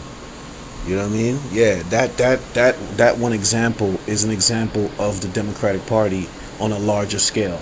you 0.87 0.95
know 0.95 1.03
what 1.03 1.13
i 1.13 1.17
mean? 1.17 1.39
Yeah 1.51 1.81
that 1.89 2.17
that 2.17 2.39
that 2.53 2.75
that 2.97 3.17
one 3.17 3.33
example 3.33 3.99
is 4.07 4.23
an 4.23 4.31
example 4.31 4.91
of 4.99 5.21
the 5.21 5.27
democratic 5.29 5.85
party 5.87 6.29
on 6.59 6.71
a 6.71 6.79
larger 6.79 7.19
scale 7.19 7.61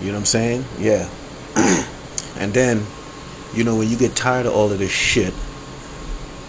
you 0.00 0.06
know 0.06 0.12
what 0.12 0.18
i'm 0.20 0.24
saying 0.26 0.64
yeah 0.78 1.08
and 2.38 2.52
then, 2.52 2.84
you 3.54 3.64
know, 3.64 3.76
when 3.76 3.88
you 3.88 3.96
get 3.96 4.14
tired 4.14 4.46
of 4.46 4.54
all 4.54 4.70
of 4.70 4.78
this 4.78 4.90
shit, 4.90 5.32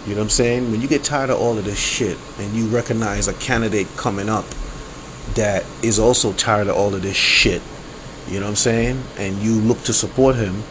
you 0.06 0.14
know 0.14 0.20
what 0.20 0.24
I'm 0.24 0.30
saying? 0.30 0.70
When 0.70 0.80
you 0.80 0.88
get 0.88 1.04
tired 1.04 1.30
of 1.30 1.40
all 1.40 1.58
of 1.58 1.64
this 1.64 1.78
shit 1.78 2.16
and 2.38 2.54
you 2.54 2.66
recognize 2.68 3.28
a 3.28 3.34
candidate 3.34 3.86
coming 3.96 4.28
up 4.28 4.44
that 5.34 5.64
is 5.82 5.98
also 5.98 6.32
tired 6.32 6.68
of 6.68 6.76
all 6.76 6.94
of 6.94 7.02
this 7.02 7.16
shit, 7.16 7.62
you 8.28 8.38
know 8.38 8.46
what 8.46 8.50
I'm 8.50 8.56
saying? 8.56 9.02
And 9.18 9.38
you 9.38 9.54
look 9.54 9.82
to 9.84 9.92
support 9.92 10.36
him, 10.36 10.62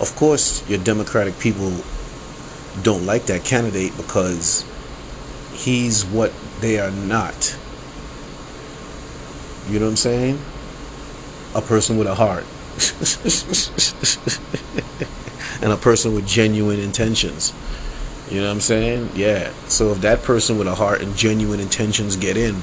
of 0.00 0.14
course, 0.16 0.68
your 0.68 0.78
Democratic 0.78 1.38
people 1.38 1.72
don't 2.82 3.04
like 3.04 3.26
that 3.26 3.44
candidate 3.44 3.96
because 3.96 4.64
he's 5.52 6.04
what 6.04 6.32
they 6.60 6.78
are 6.78 6.90
not. 6.92 7.58
You 9.68 9.78
know 9.78 9.86
what 9.86 9.90
I'm 9.90 9.96
saying? 9.96 10.40
A 11.54 11.60
person 11.60 11.98
with 11.98 12.06
a 12.06 12.14
heart. 12.14 12.44
and 15.62 15.72
a 15.72 15.76
person 15.76 16.14
with 16.14 16.26
genuine 16.26 16.78
intentions. 16.78 17.52
You 18.30 18.40
know 18.40 18.46
what 18.46 18.54
I'm 18.54 18.60
saying? 18.60 19.10
Yeah. 19.14 19.52
So 19.68 19.92
if 19.92 20.00
that 20.02 20.22
person 20.22 20.58
with 20.58 20.68
a 20.68 20.74
heart 20.74 21.02
and 21.02 21.16
genuine 21.16 21.60
intentions 21.60 22.16
get 22.16 22.36
in, 22.36 22.62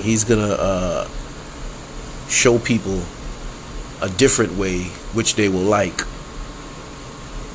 he's 0.00 0.24
gonna 0.24 0.54
uh, 0.54 1.08
show 2.28 2.58
people 2.58 3.02
a 4.00 4.08
different 4.08 4.56
way 4.56 4.84
which 5.12 5.34
they 5.34 5.48
will 5.48 5.60
like, 5.60 6.02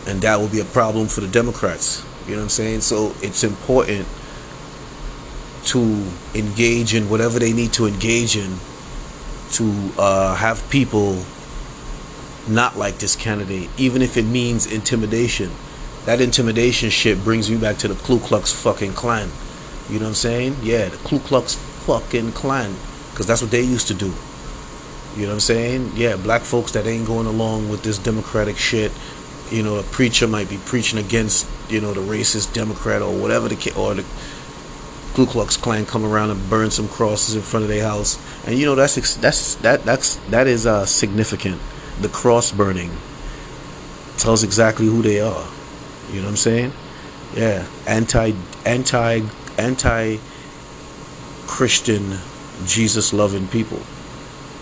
and 0.08 0.22
that 0.22 0.40
will 0.40 0.50
be 0.50 0.60
a 0.60 0.66
problem 0.66 1.08
for 1.08 1.22
the 1.22 1.28
Democrats. 1.28 2.06
You 2.26 2.32
know 2.32 2.38
what 2.38 2.44
I'm 2.44 2.50
saying? 2.50 2.82
So 2.82 3.16
it's 3.22 3.44
important 3.44 4.08
to 5.66 6.06
engage 6.36 6.94
in 6.94 7.10
whatever 7.10 7.40
they 7.40 7.54
need 7.54 7.74
to 7.74 7.88
engage 7.88 8.38
in 8.38 8.58
to 9.54 9.92
uh, 9.98 10.36
have 10.36 10.68
people 10.70 11.24
not 12.48 12.78
like 12.78 12.98
this 12.98 13.16
candidate, 13.16 13.70
even 13.78 14.02
if 14.02 14.18
it 14.18 14.24
means 14.26 14.72
intimidation. 14.72 15.52
That 16.06 16.20
intimidation 16.20 16.90
shit 16.90 17.24
brings 17.24 17.50
me 17.50 17.58
back 17.58 17.78
to 17.78 17.88
the 17.88 17.96
Ku 17.96 18.20
Klux 18.20 18.52
fucking 18.52 18.94
Klan. 18.94 19.30
You 19.90 20.00
know 20.00 20.06
what 20.06 20.10
I'm 20.10 20.16
saying? 20.16 20.58
Yeah, 20.62 20.90
the 20.90 20.98
Ku 20.98 21.20
Klux 21.20 21.56
fucking 21.86 22.34
Klan. 22.34 22.76
Because 23.12 23.28
that's 23.28 23.42
what 23.42 23.52
they 23.52 23.62
used 23.62 23.88
to 23.88 23.94
do. 23.94 24.14
You 25.16 25.24
know 25.24 25.28
what 25.28 25.34
I'm 25.36 25.40
saying? 25.42 25.92
Yeah, 25.96 26.18
black 26.18 26.42
folks 26.42 26.72
that 26.72 26.88
ain't 26.88 27.06
going 27.06 27.28
along 27.28 27.70
with 27.70 27.84
this 27.84 28.00
democratic 28.00 28.58
shit. 28.58 28.92
You 29.52 29.62
know, 29.62 29.78
a 29.78 29.84
preacher 29.84 30.28
might 30.28 30.50
be 30.50 30.58
preaching 30.66 30.98
against, 30.98 31.48
you 31.70 31.80
know, 31.80 31.94
the 31.94 32.02
racist 32.02 32.54
Democrat 32.54 33.02
or 33.02 33.14
whatever 33.14 33.48
the 33.48 33.74
or 33.78 33.94
the 33.94 34.06
Ku 35.14 35.26
Klux 35.26 35.58
Klan 35.58 35.86
come 35.86 36.04
around 36.04 36.32
and 36.32 36.50
burn 36.50 36.72
some 36.72 36.88
crosses 36.88 37.36
in 37.36 37.42
front 37.42 37.64
of 37.64 37.70
their 37.70 37.84
house. 37.84 38.18
And 38.48 38.58
you 38.58 38.66
know 38.66 38.76
that's 38.76 39.16
that's 39.18 39.56
that 39.56 39.84
that's 39.84 40.16
that 40.30 40.48
is 40.48 40.66
uh, 40.66 40.86
significant. 40.86 41.62
The 42.02 42.10
cross 42.10 42.52
burning 42.52 42.92
tells 44.18 44.44
exactly 44.44 44.88
who 44.88 45.02
they 45.02 45.20
are. 45.20 45.48
You 46.12 46.20
know 46.20 46.26
what 46.26 46.32
I'm 46.32 46.38
saying? 46.38 46.74
Yeah, 47.36 47.66
anti 47.86 48.34
anti 48.66 49.22
anti 49.58 50.18
Christian 51.48 52.18
Jesus 52.66 53.14
loving 53.14 53.48
people. 53.48 53.80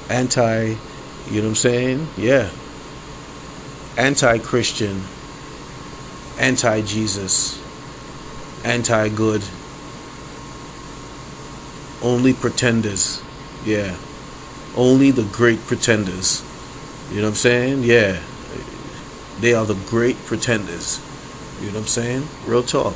Anti, 0.09 0.75
you 1.29 1.41
know 1.41 1.43
what 1.43 1.49
I'm 1.49 1.55
saying? 1.55 2.07
Yeah. 2.17 2.49
Anti 3.97 4.39
Christian, 4.39 5.03
anti 6.39 6.81
Jesus, 6.81 7.61
anti 8.63 9.09
good, 9.09 9.41
only 12.01 12.33
pretenders. 12.33 13.21
Yeah. 13.65 13.95
Only 14.75 15.11
the 15.11 15.23
great 15.23 15.59
pretenders. 15.61 16.43
You 17.09 17.17
know 17.17 17.23
what 17.23 17.29
I'm 17.29 17.35
saying? 17.35 17.83
Yeah. 17.83 18.21
They 19.39 19.53
are 19.53 19.65
the 19.65 19.75
great 19.89 20.17
pretenders. 20.25 20.99
You 21.59 21.67
know 21.67 21.73
what 21.73 21.81
I'm 21.81 21.87
saying? 21.87 22.27
Real 22.45 22.63
talk. 22.63 22.95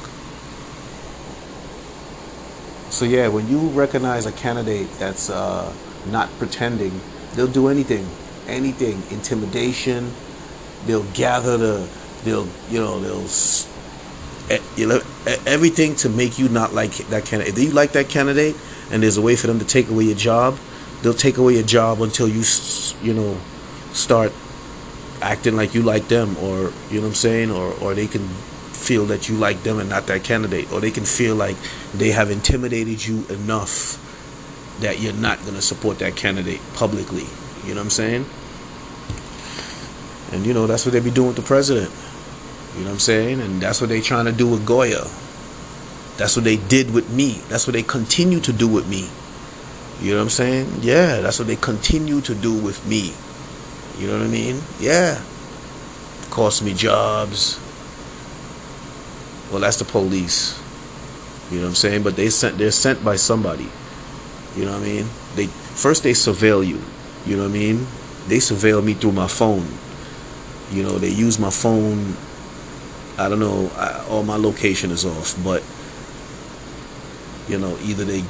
So 2.89 3.03
yeah, 3.03 3.27
when 3.27 3.50
you 3.50 3.59
recognize 3.69 4.25
a 4.25 4.31
candidate 4.31 4.89
that's 5.00 5.29
uh, 5.29 5.74
not 6.07 6.29
pretending, 6.39 7.01
they'll 7.33 7.45
do 7.47 7.67
anything, 7.67 8.07
anything, 8.47 9.03
intimidation. 9.12 10.13
They'll 10.85 11.03
gather 11.13 11.57
the, 11.57 11.89
they'll 12.24 12.47
you 12.69 12.79
know 12.79 13.00
they'll, 13.01 14.62
you 14.77 14.88
know 14.88 15.01
everything 15.45 15.95
to 15.97 16.09
make 16.09 16.39
you 16.39 16.47
not 16.47 16.74
like 16.74 16.91
that 17.09 17.25
candidate. 17.25 17.57
If 17.57 17.59
you 17.59 17.71
like 17.71 17.91
that 17.93 18.07
candidate, 18.07 18.55
and 18.92 19.04
there's 19.04 19.18
a 19.18 19.22
way 19.22 19.36
for 19.36 19.48
them 19.48 19.60
to 19.60 19.65
take 19.65 19.89
away 19.89 20.06
your 20.06 20.15
job, 20.15 20.58
they'll 21.01 21.13
take 21.13 21.38
away 21.38 21.54
your 21.54 21.63
job 21.63 22.01
until 22.01 22.27
you 22.27 22.44
you 23.01 23.13
know 23.13 23.38
start 23.94 24.32
acting 25.22 25.56
like 25.56 25.74
you 25.74 25.82
like 25.82 26.08
them, 26.08 26.38
or 26.38 26.72
you 26.89 26.98
know 26.98 27.01
what 27.01 27.08
I'm 27.08 27.13
saying, 27.15 27.51
or 27.51 27.74
or 27.82 27.94
they 27.94 28.08
can 28.08 28.27
feel 28.27 29.06
that 29.06 29.27
you 29.27 29.36
like 29.36 29.63
them 29.63 29.80
and 29.80 29.89
not 29.89 30.08
that 30.08 30.24
candidate, 30.24 30.72
or 30.72 30.80
they 30.80 30.92
can 30.92 31.06
feel 31.06 31.36
like 31.36 31.56
they 31.94 32.12
have 32.12 32.30
intimidated 32.30 33.06
you 33.06 33.25
enough 33.30 34.01
that 34.82 35.00
you're 35.00 35.13
not 35.13 35.39
to 35.39 35.62
support 35.62 36.00
that 36.00 36.15
candidate 36.15 36.60
publicly. 36.74 37.25
You 37.63 37.74
know 37.74 37.80
what 37.80 37.86
I'm 37.86 37.89
saying? 37.89 38.25
And 40.32 40.46
you 40.46 40.54
know, 40.54 40.68
that's 40.68 40.86
what 40.86 40.94
they 40.94 41.00
be 41.00 41.12
doing 41.12 41.27
with 41.27 41.38
the 41.38 41.42
president. 41.42 41.92
You 42.75 42.82
know 42.82 42.88
what 42.88 42.94
I'm 42.94 43.00
saying? 43.00 43.39
And 43.39 43.62
that's 43.62 43.80
what 43.80 43.89
they 43.89 44.01
trying 44.01 44.25
to 44.25 44.32
do 44.32 44.48
with 44.50 44.65
Goya. 44.65 45.06
That's 46.17 46.36
what 46.36 46.45
they 46.45 46.57
did 46.57 46.93
with 46.93 47.10
me. 47.12 47.41
That's 47.50 47.67
what 47.67 47.74
they 47.74 47.84
continue 47.84 48.39
to 48.41 48.53
do 48.53 48.67
with 48.67 48.88
me. 48.88 49.10
You 50.01 50.12
know 50.12 50.17
what 50.17 50.23
I'm 50.23 50.30
saying? 50.30 50.80
Yeah, 50.82 51.21
that's 51.21 51.39
what 51.39 51.47
they 51.47 51.56
continue 51.56 52.21
to 52.21 52.36
do 52.36 52.54
with 52.54 52.86
me. 52.88 53.13
You 53.99 54.08
know 54.08 54.17
what 54.17 54.28
I 54.28 54.30
mean? 54.30 54.62
Yeah. 54.80 55.21
Cost 56.30 56.63
me 56.63 56.73
jobs, 56.73 57.60
well, 59.51 59.62
that's 59.62 59.78
the 59.78 59.86
police. 59.86 60.60
You 61.51 61.58
know 61.58 61.63
what 61.63 61.69
I'm 61.69 61.75
saying? 61.75 62.04
But 62.04 62.15
they 62.15 62.30
sent 62.30 62.58
they're 62.58 62.71
sent 62.71 63.04
by 63.04 63.15
somebody. 63.15 63.69
You 64.56 64.65
know 64.65 64.73
what 64.73 64.82
I 64.82 64.86
mean? 64.86 65.06
They 65.36 65.47
first 65.47 66.04
they 66.04 66.12
surveil 66.12 66.65
you. 66.65 66.82
You 67.25 67.38
know 67.38 67.43
what 67.43 67.51
I 67.51 67.54
mean? 67.54 67.88
They 68.28 68.38
surveil 68.38 68.84
me 68.84 68.93
through 68.93 69.12
my 69.12 69.28
phone. 69.28 69.67
You 70.71 70.84
know, 70.84 70.97
they 70.97 71.10
use 71.10 71.38
my 71.38 71.51
phone. 71.51 72.15
I 73.17 73.30
don't 73.30 73.39
know. 73.39 73.71
I, 73.75 74.06
all 74.10 74.23
my 74.23 74.36
location 74.36 74.91
is 74.91 75.06
off, 75.06 75.41
but 75.43 75.63
you 77.47 77.58
know, 77.58 77.77
either 77.84 78.03
they 78.03 78.23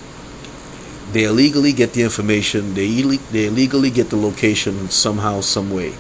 they 1.12 1.26
illegally 1.26 1.72
get 1.72 1.94
the 1.94 2.02
information, 2.02 2.74
they 2.74 2.88
they 3.32 3.48
illegally 3.48 3.90
get 3.90 4.10
the 4.10 4.18
location 4.18 4.90
somehow, 4.90 5.42
some 5.42 5.72
way. 5.72 5.94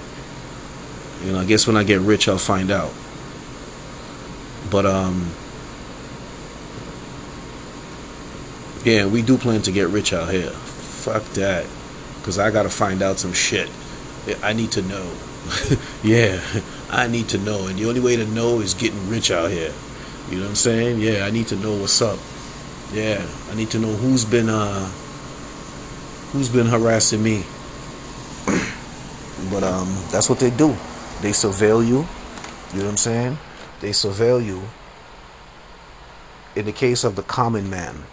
You 1.23 1.31
know, 1.31 1.39
I 1.39 1.45
guess 1.45 1.67
when 1.67 1.77
I 1.77 1.83
get 1.83 2.01
rich, 2.01 2.27
I'll 2.27 2.37
find 2.37 2.71
out. 2.71 2.91
But 4.69 4.85
um 4.85 5.31
yeah, 8.83 9.05
we 9.05 9.21
do 9.21 9.37
plan 9.37 9.61
to 9.63 9.71
get 9.71 9.87
rich 9.89 10.13
out 10.13 10.29
here. 10.29 10.49
Fuck 10.49 11.23
that. 11.33 11.65
Cuz 12.23 12.37
I 12.37 12.51
got 12.51 12.63
to 12.63 12.69
find 12.69 13.01
out 13.01 13.19
some 13.19 13.33
shit. 13.33 13.69
I 14.43 14.53
need 14.53 14.71
to 14.71 14.81
know. 14.81 15.11
yeah, 16.03 16.41
I 16.89 17.07
need 17.07 17.29
to 17.29 17.37
know 17.37 17.67
and 17.67 17.77
the 17.77 17.87
only 17.87 18.01
way 18.01 18.15
to 18.15 18.25
know 18.25 18.59
is 18.59 18.73
getting 18.73 19.09
rich 19.09 19.31
out 19.31 19.51
here. 19.51 19.71
You 20.29 20.37
know 20.37 20.43
what 20.43 20.49
I'm 20.49 20.55
saying? 20.55 20.99
Yeah, 20.99 21.25
I 21.25 21.29
need 21.29 21.47
to 21.49 21.55
know 21.55 21.73
what's 21.73 22.01
up. 22.01 22.17
Yeah, 22.95 23.25
I 23.51 23.55
need 23.55 23.69
to 23.71 23.79
know 23.79 23.93
who's 23.93 24.23
been 24.23 24.47
uh 24.49 24.85
who's 26.31 26.49
been 26.49 26.65
harassing 26.67 27.21
me. 27.21 27.43
but 29.51 29.63
um 29.63 29.87
that's 30.11 30.29
what 30.29 30.39
they 30.39 30.49
do. 30.49 30.69
They 31.21 31.31
surveil 31.31 31.85
you. 31.85 32.07
You 32.73 32.79
know 32.79 32.85
what 32.85 32.91
I'm 32.91 32.97
saying? 32.97 33.37
they 33.81 33.89
surveil 33.91 34.43
you 34.43 34.63
in 36.55 36.65
the 36.65 36.71
case 36.71 37.03
of 37.03 37.15
the 37.15 37.23
common 37.23 37.69
man 37.69 38.03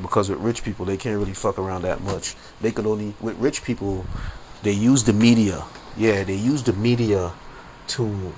because 0.00 0.28
with 0.28 0.38
rich 0.40 0.64
people 0.64 0.84
they 0.84 0.96
can't 0.96 1.18
really 1.18 1.34
fuck 1.34 1.58
around 1.58 1.82
that 1.82 2.00
much 2.00 2.34
they 2.60 2.72
could 2.72 2.86
only 2.86 3.14
with 3.20 3.36
rich 3.38 3.62
people 3.62 4.04
they 4.62 4.72
use 4.72 5.04
the 5.04 5.12
media 5.12 5.64
yeah 5.96 6.24
they 6.24 6.34
use 6.34 6.62
the 6.64 6.72
media 6.72 7.32
to 7.86 8.32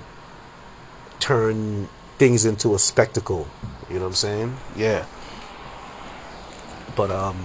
turn 1.19 1.87
things 2.17 2.45
into 2.45 2.75
a 2.75 2.79
spectacle 2.79 3.47
you 3.89 3.95
know 3.95 4.01
what 4.01 4.07
i'm 4.07 4.13
saying 4.13 4.55
yeah 4.75 5.05
but 6.97 7.09
um 7.09 7.37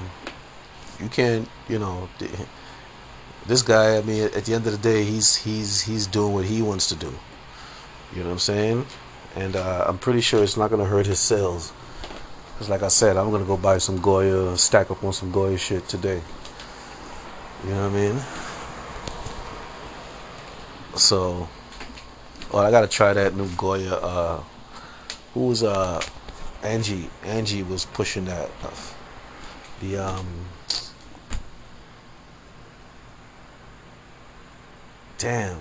you 1.00 1.08
can't 1.08 1.48
you 1.68 1.78
know 1.78 2.08
this 3.46 3.62
guy 3.62 3.96
i 3.96 4.02
mean 4.02 4.24
at 4.24 4.44
the 4.44 4.54
end 4.54 4.66
of 4.66 4.72
the 4.72 4.78
day 4.78 5.04
he's 5.04 5.36
he's 5.36 5.82
he's 5.82 6.08
doing 6.08 6.32
what 6.32 6.44
he 6.44 6.60
wants 6.62 6.88
to 6.88 6.96
do 6.96 7.12
you 8.12 8.18
know 8.22 8.26
what 8.26 8.32
i'm 8.32 8.38
saying 8.40 8.84
and 9.34 9.56
uh, 9.56 9.84
I'm 9.88 9.98
pretty 9.98 10.20
sure 10.20 10.42
it's 10.42 10.56
not 10.56 10.70
gonna 10.70 10.84
hurt 10.84 11.06
his 11.06 11.18
sales. 11.20 11.72
Cause 12.58 12.68
like 12.68 12.82
I 12.82 12.88
said, 12.88 13.16
I'm 13.16 13.30
gonna 13.30 13.44
go 13.44 13.56
buy 13.56 13.78
some 13.78 13.98
Goya, 13.98 14.56
stack 14.58 14.90
up 14.90 15.02
on 15.02 15.12
some 15.12 15.32
Goya 15.32 15.56
shit 15.56 15.88
today. 15.88 16.20
You 17.64 17.70
know 17.70 17.88
what 17.88 17.92
I 17.92 18.02
mean? 18.02 18.20
So, 20.96 21.48
well, 22.52 22.62
I 22.62 22.70
gotta 22.70 22.88
try 22.88 23.12
that 23.14 23.34
new 23.34 23.48
Goya. 23.56 23.94
Uh, 23.94 24.42
who 25.32 25.48
was 25.48 25.62
uh, 25.62 26.02
Angie? 26.62 27.08
Angie 27.24 27.62
was 27.62 27.86
pushing 27.86 28.26
that. 28.26 28.50
The 29.82 29.98
um. 29.98 30.26
Damn, 35.18 35.58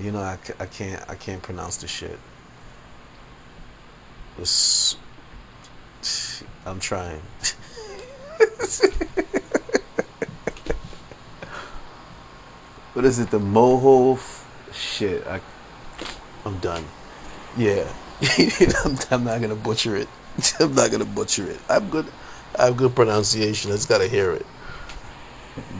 you 0.00 0.12
know 0.12 0.20
I, 0.20 0.38
I 0.60 0.66
can't 0.66 1.02
I 1.08 1.14
can't 1.14 1.42
pronounce 1.42 1.78
the 1.78 1.88
shit 1.88 2.18
was 4.38 4.96
I'm 6.64 6.80
trying. 6.80 7.20
what 12.92 13.04
is 13.04 13.18
it? 13.18 13.30
The 13.30 13.38
moho? 13.38 14.18
Shit, 14.72 15.26
I, 15.26 15.40
I'm 16.44 16.58
done. 16.58 16.84
Yeah, 17.56 17.90
I'm, 18.84 18.98
I'm, 19.10 19.24
not 19.24 19.40
gonna 19.40 19.54
butcher 19.54 19.96
it. 19.96 20.08
I'm 20.60 20.74
not 20.74 20.90
gonna 20.90 21.04
butcher 21.04 21.48
it. 21.50 21.60
I'm 21.68 21.88
good. 21.88 22.06
I 22.58 22.66
have 22.66 22.76
good 22.76 22.94
pronunciation. 22.94 23.70
I 23.70 23.74
just 23.74 23.88
gotta 23.88 24.08
hear 24.08 24.32
it. 24.32 24.46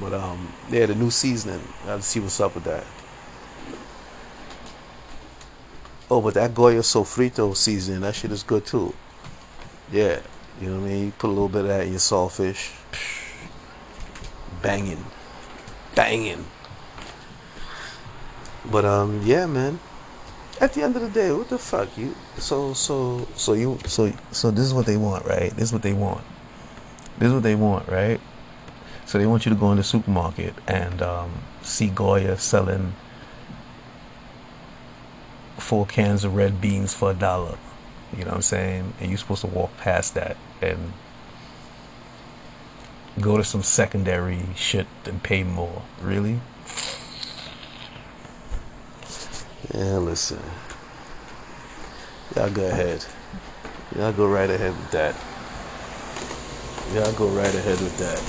But 0.00 0.14
um, 0.14 0.52
yeah, 0.70 0.86
the 0.86 0.94
new 0.94 1.10
seasoning. 1.10 1.60
I'll 1.86 2.00
see 2.00 2.20
what's 2.20 2.40
up 2.40 2.54
with 2.54 2.64
that. 2.64 2.84
Oh, 6.10 6.20
but 6.20 6.34
that 6.34 6.54
Goya 6.54 6.80
sofrito 6.80 7.56
seasoning, 7.56 8.00
that 8.02 8.14
shit 8.14 8.30
is 8.30 8.42
good 8.42 8.64
too. 8.64 8.94
Yeah, 9.90 10.20
you 10.60 10.70
know 10.70 10.80
what 10.80 10.86
I 10.86 10.88
mean? 10.88 11.04
You 11.06 11.12
put 11.12 11.28
a 11.28 11.34
little 11.34 11.48
bit 11.48 11.62
of 11.62 11.68
that 11.68 11.82
in 11.82 11.90
your 11.90 11.98
saltfish. 11.98 12.72
Banging. 14.62 15.04
Banging. 15.94 16.46
But 18.70 18.84
um 18.84 19.22
yeah, 19.24 19.46
man. 19.46 19.78
At 20.60 20.72
the 20.72 20.82
end 20.82 20.96
of 20.96 21.02
the 21.02 21.10
day, 21.10 21.32
what 21.32 21.48
the 21.48 21.58
fuck? 21.58 21.96
You 21.98 22.14
so 22.38 22.72
so 22.72 23.26
so 23.36 23.52
you 23.52 23.78
so 23.86 24.12
so 24.32 24.50
this 24.50 24.64
is 24.64 24.72
what 24.72 24.86
they 24.86 24.96
want, 24.96 25.26
right? 25.26 25.50
This 25.50 25.64
is 25.64 25.72
what 25.72 25.82
they 25.82 25.92
want. 25.92 26.24
This 27.18 27.28
is 27.28 27.34
what 27.34 27.42
they 27.42 27.54
want, 27.54 27.88
right? 27.88 28.20
So 29.06 29.18
they 29.18 29.26
want 29.26 29.46
you 29.46 29.50
to 29.50 29.56
go 29.56 29.70
in 29.70 29.78
the 29.78 29.84
supermarket 29.84 30.54
and 30.66 31.00
um, 31.00 31.30
see 31.62 31.88
Goya 31.88 32.38
selling 32.38 32.94
four 35.58 35.86
cans 35.86 36.24
of 36.24 36.34
red 36.34 36.60
beans 36.60 36.92
for 36.92 37.10
a 37.10 37.14
dollar. 37.14 37.56
You 38.12 38.24
know 38.24 38.30
what 38.30 38.36
I'm 38.36 38.42
saying? 38.42 38.94
And 39.00 39.10
you're 39.10 39.18
supposed 39.18 39.40
to 39.42 39.46
walk 39.46 39.76
past 39.78 40.14
that 40.14 40.36
and 40.60 40.92
go 43.20 43.36
to 43.36 43.44
some 43.44 43.62
secondary 43.62 44.46
shit 44.54 44.86
and 45.04 45.22
pay 45.22 45.42
more. 45.42 45.82
Really? 46.02 46.40
Yeah, 49.74 49.98
listen. 49.98 50.40
Y'all 52.34 52.50
go 52.50 52.66
ahead. 52.66 53.04
Y'all 53.96 54.12
go 54.12 54.26
right 54.26 54.50
ahead 54.50 54.76
with 54.76 54.90
that. 54.90 55.14
Y'all 56.94 57.12
go 57.12 57.28
right 57.28 57.54
ahead 57.54 57.80
with 57.80 57.96
that. 57.98 58.20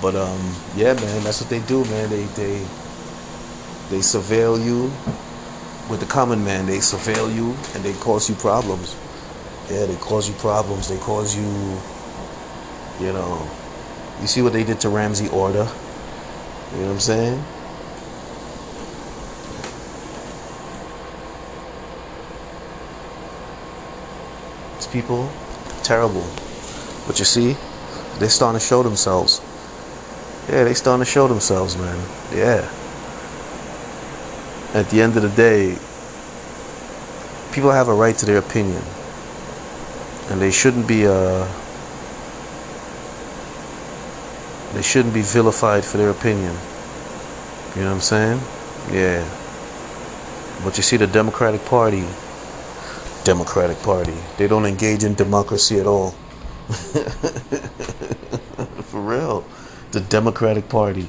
But 0.00 0.14
um, 0.16 0.54
yeah, 0.76 0.94
man, 0.94 1.24
that's 1.24 1.40
what 1.40 1.50
they 1.50 1.60
do, 1.60 1.84
man. 1.86 2.08
They 2.08 2.24
they 2.24 2.58
they 3.90 3.98
surveil 3.98 4.62
you 4.64 4.90
with 5.90 6.00
the 6.00 6.06
common 6.06 6.44
man. 6.44 6.66
They 6.66 6.78
surveil 6.78 7.34
you 7.34 7.56
and 7.74 7.84
they 7.84 7.92
cause 7.94 8.28
you 8.28 8.34
problems. 8.36 8.96
Yeah, 9.70 9.86
they 9.86 9.96
cause 9.96 10.28
you 10.28 10.34
problems. 10.34 10.88
They 10.88 10.98
cause 10.98 11.36
you, 11.36 11.78
you 13.00 13.12
know, 13.12 13.48
you 14.20 14.26
see 14.26 14.42
what 14.42 14.52
they 14.52 14.64
did 14.64 14.80
to 14.80 14.88
Ramsey 14.88 15.28
Orta. 15.28 15.70
You 16.72 16.80
know 16.80 16.86
what 16.86 16.92
I'm 16.92 17.00
saying? 17.00 17.44
These 24.76 24.86
people, 24.86 25.30
terrible. 25.82 26.24
But 27.08 27.18
you 27.18 27.24
see, 27.24 27.56
they're 28.18 28.28
starting 28.28 28.60
to 28.60 28.64
show 28.64 28.82
themselves. 28.82 29.40
Yeah, 30.48 30.64
they 30.64 30.74
starting 30.74 31.04
to 31.04 31.10
show 31.10 31.26
themselves, 31.26 31.76
man. 31.76 31.98
Yeah. 32.32 32.70
At 34.74 34.90
the 34.90 35.00
end 35.00 35.16
of 35.16 35.22
the 35.22 35.30
day, 35.30 35.78
people 37.52 37.70
have 37.70 37.88
a 37.88 37.94
right 37.94 38.16
to 38.18 38.26
their 38.26 38.38
opinion. 38.38 38.82
And 40.30 40.40
they 40.40 40.50
shouldn't 40.50 40.86
be 40.86 41.06
uh 41.06 41.48
they 44.74 44.82
shouldn't 44.82 45.14
be 45.14 45.22
vilified 45.22 45.86
for 45.86 45.96
their 45.96 46.10
opinion. 46.10 46.54
You 47.74 47.82
know 47.82 47.88
what 47.88 47.94
I'm 47.94 48.00
saying? 48.02 48.40
Yeah. 48.92 49.24
But 50.62 50.76
you 50.76 50.82
see 50.82 50.98
the 50.98 51.06
Democratic 51.06 51.64
Party 51.64 52.04
Democratic 53.24 53.78
Party. 53.82 54.16
They 54.36 54.46
don't 54.46 54.64
engage 54.64 55.04
in 55.04 55.14
democracy 55.14 55.78
at 55.80 55.86
all. 55.86 56.14
For 58.84 59.00
real. 59.00 59.44
The 59.92 60.00
Democratic 60.00 60.68
Party. 60.68 61.08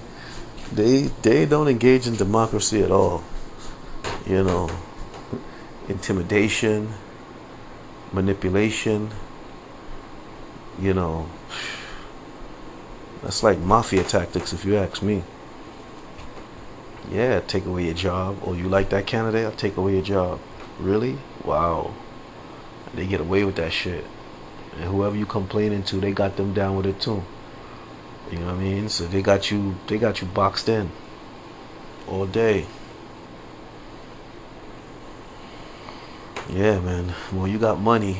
They 0.72 1.10
they 1.22 1.46
don't 1.46 1.68
engage 1.68 2.08
in 2.08 2.16
democracy 2.16 2.82
at 2.82 2.92
all. 2.92 3.24
You 4.26 4.44
know, 4.44 4.70
intimidation, 5.88 6.94
manipulation, 8.14 9.10
you 10.80 10.94
know, 10.94 11.30
that's 13.22 13.44
like 13.44 13.60
mafia 13.60 14.04
tactics 14.04 14.54
if 14.54 14.64
you 14.64 14.78
ask 14.78 15.02
me. 15.02 15.24
Yeah, 17.12 17.42
take 17.42 17.66
away 17.66 17.86
your 17.86 17.96
job. 17.96 18.38
Or 18.44 18.56
you 18.56 18.70
like 18.70 18.90
that 18.90 19.08
candidate? 19.08 19.46
I'll 19.46 19.52
take 19.52 19.78
away 19.78 19.94
your 19.94 20.04
job. 20.04 20.40
Really? 20.80 21.18
Wow. 21.44 21.94
They 22.94 23.08
get 23.08 23.20
away 23.20 23.44
with 23.44 23.56
that 23.56 23.74
shit. 23.74 24.06
And 24.76 24.86
whoever 24.86 25.16
you 25.16 25.26
complaining 25.26 25.84
to, 25.84 26.00
they 26.00 26.12
got 26.12 26.38
them 26.38 26.54
down 26.54 26.76
with 26.76 26.86
it 26.86 27.00
too. 27.00 27.24
You 28.32 28.40
know 28.40 28.48
what 28.48 28.56
I 28.56 28.60
mean? 28.60 28.90
So 28.90 29.06
they 29.06 29.22
got 29.22 29.50
you 29.50 29.76
they 29.88 29.98
got 29.98 30.22
you 30.22 30.28
boxed 30.28 30.70
in 30.70 30.92
all 32.08 32.26
day. 32.26 32.66
Yeah, 36.50 36.80
man. 36.80 37.14
Well, 37.32 37.48
you 37.48 37.60
got 37.60 37.80
money. 37.80 38.18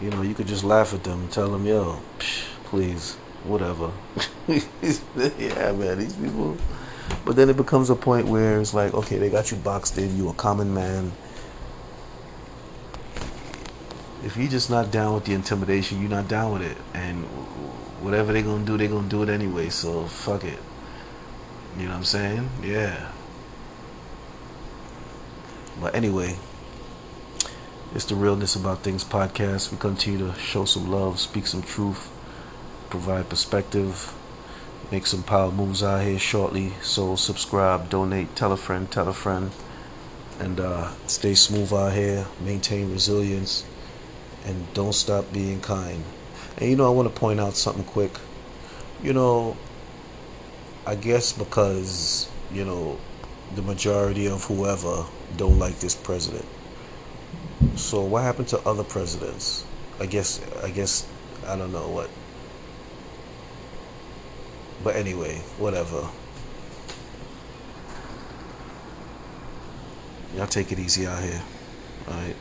You 0.00 0.10
know, 0.10 0.22
you 0.22 0.34
could 0.34 0.48
just 0.48 0.64
laugh 0.64 0.92
at 0.92 1.04
them 1.04 1.20
and 1.20 1.30
tell 1.30 1.48
them, 1.48 1.64
yo, 1.64 2.00
psh, 2.18 2.46
please, 2.64 3.14
whatever. 3.44 3.92
yeah, 4.48 5.72
man, 5.72 5.98
these 5.98 6.14
people. 6.14 6.56
But 7.24 7.36
then 7.36 7.48
it 7.48 7.56
becomes 7.56 7.90
a 7.90 7.94
point 7.94 8.26
where 8.26 8.60
it's 8.60 8.74
like, 8.74 8.92
okay, 8.92 9.18
they 9.18 9.30
got 9.30 9.50
you 9.52 9.56
boxed 9.56 9.96
in. 9.98 10.16
You 10.16 10.30
a 10.30 10.34
common 10.34 10.74
man. 10.74 11.12
If 14.24 14.36
you're 14.36 14.48
just 14.48 14.70
not 14.70 14.90
down 14.90 15.14
with 15.14 15.26
the 15.26 15.34
intimidation, 15.34 16.00
you're 16.00 16.10
not 16.10 16.28
down 16.28 16.54
with 16.54 16.62
it. 16.62 16.78
And 16.94 17.24
whatever 18.00 18.32
they're 18.32 18.42
to 18.42 18.64
do, 18.64 18.78
they're 18.78 18.88
to 18.88 19.02
do 19.02 19.22
it 19.22 19.28
anyway. 19.28 19.68
So, 19.68 20.06
fuck 20.06 20.44
it. 20.44 20.58
You 21.76 21.84
know 21.84 21.90
what 21.90 21.98
I'm 21.98 22.04
saying? 22.04 22.48
Yeah. 22.62 23.10
But 25.80 25.94
anyway. 25.94 26.36
It's 27.94 28.06
the 28.06 28.16
Realness 28.16 28.56
About 28.56 28.80
Things 28.80 29.04
podcast. 29.04 29.70
We 29.70 29.78
continue 29.78 30.26
to 30.26 30.36
show 30.36 30.64
some 30.64 30.90
love, 30.90 31.20
speak 31.20 31.46
some 31.46 31.62
truth, 31.62 32.10
provide 32.90 33.28
perspective, 33.28 34.12
make 34.90 35.06
some 35.06 35.22
power 35.22 35.52
moves 35.52 35.80
out 35.80 36.02
here 36.02 36.18
shortly. 36.18 36.72
So 36.82 37.14
subscribe, 37.14 37.90
donate, 37.90 38.34
tell 38.34 38.50
a 38.50 38.56
friend, 38.56 38.90
tell 38.90 39.06
a 39.06 39.12
friend, 39.12 39.52
and 40.40 40.58
uh, 40.58 40.90
stay 41.06 41.34
smooth 41.34 41.72
out 41.72 41.92
here. 41.92 42.26
Maintain 42.40 42.90
resilience, 42.90 43.64
and 44.44 44.72
don't 44.74 44.94
stop 44.94 45.32
being 45.32 45.60
kind. 45.60 46.02
And 46.58 46.70
you 46.70 46.76
know, 46.76 46.86
I 46.86 46.90
want 46.90 47.12
to 47.12 47.20
point 47.20 47.40
out 47.40 47.56
something 47.56 47.84
quick. 47.84 48.12
You 49.02 49.12
know, 49.12 49.56
I 50.86 50.94
guess 50.94 51.32
because 51.32 52.30
you 52.52 52.64
know 52.64 52.98
the 53.54 53.62
majority 53.62 54.28
of 54.28 54.44
whoever 54.44 55.04
don't 55.36 55.58
like 55.58 55.78
this 55.80 55.94
president 55.94 56.44
so 57.76 58.02
what 58.02 58.22
happened 58.22 58.48
to 58.48 58.58
other 58.60 58.84
presidents? 58.84 59.64
I 60.00 60.06
guess 60.06 60.40
I 60.62 60.70
guess 60.70 61.06
I 61.46 61.56
don't 61.56 61.72
know 61.72 61.88
what. 61.88 62.10
But 64.82 64.96
anyway, 64.96 65.38
whatever. 65.58 66.08
Y'all 70.36 70.46
take 70.46 70.72
it 70.72 70.78
easy 70.78 71.06
out 71.06 71.22
here. 71.22 71.42
Alright. 72.08 72.36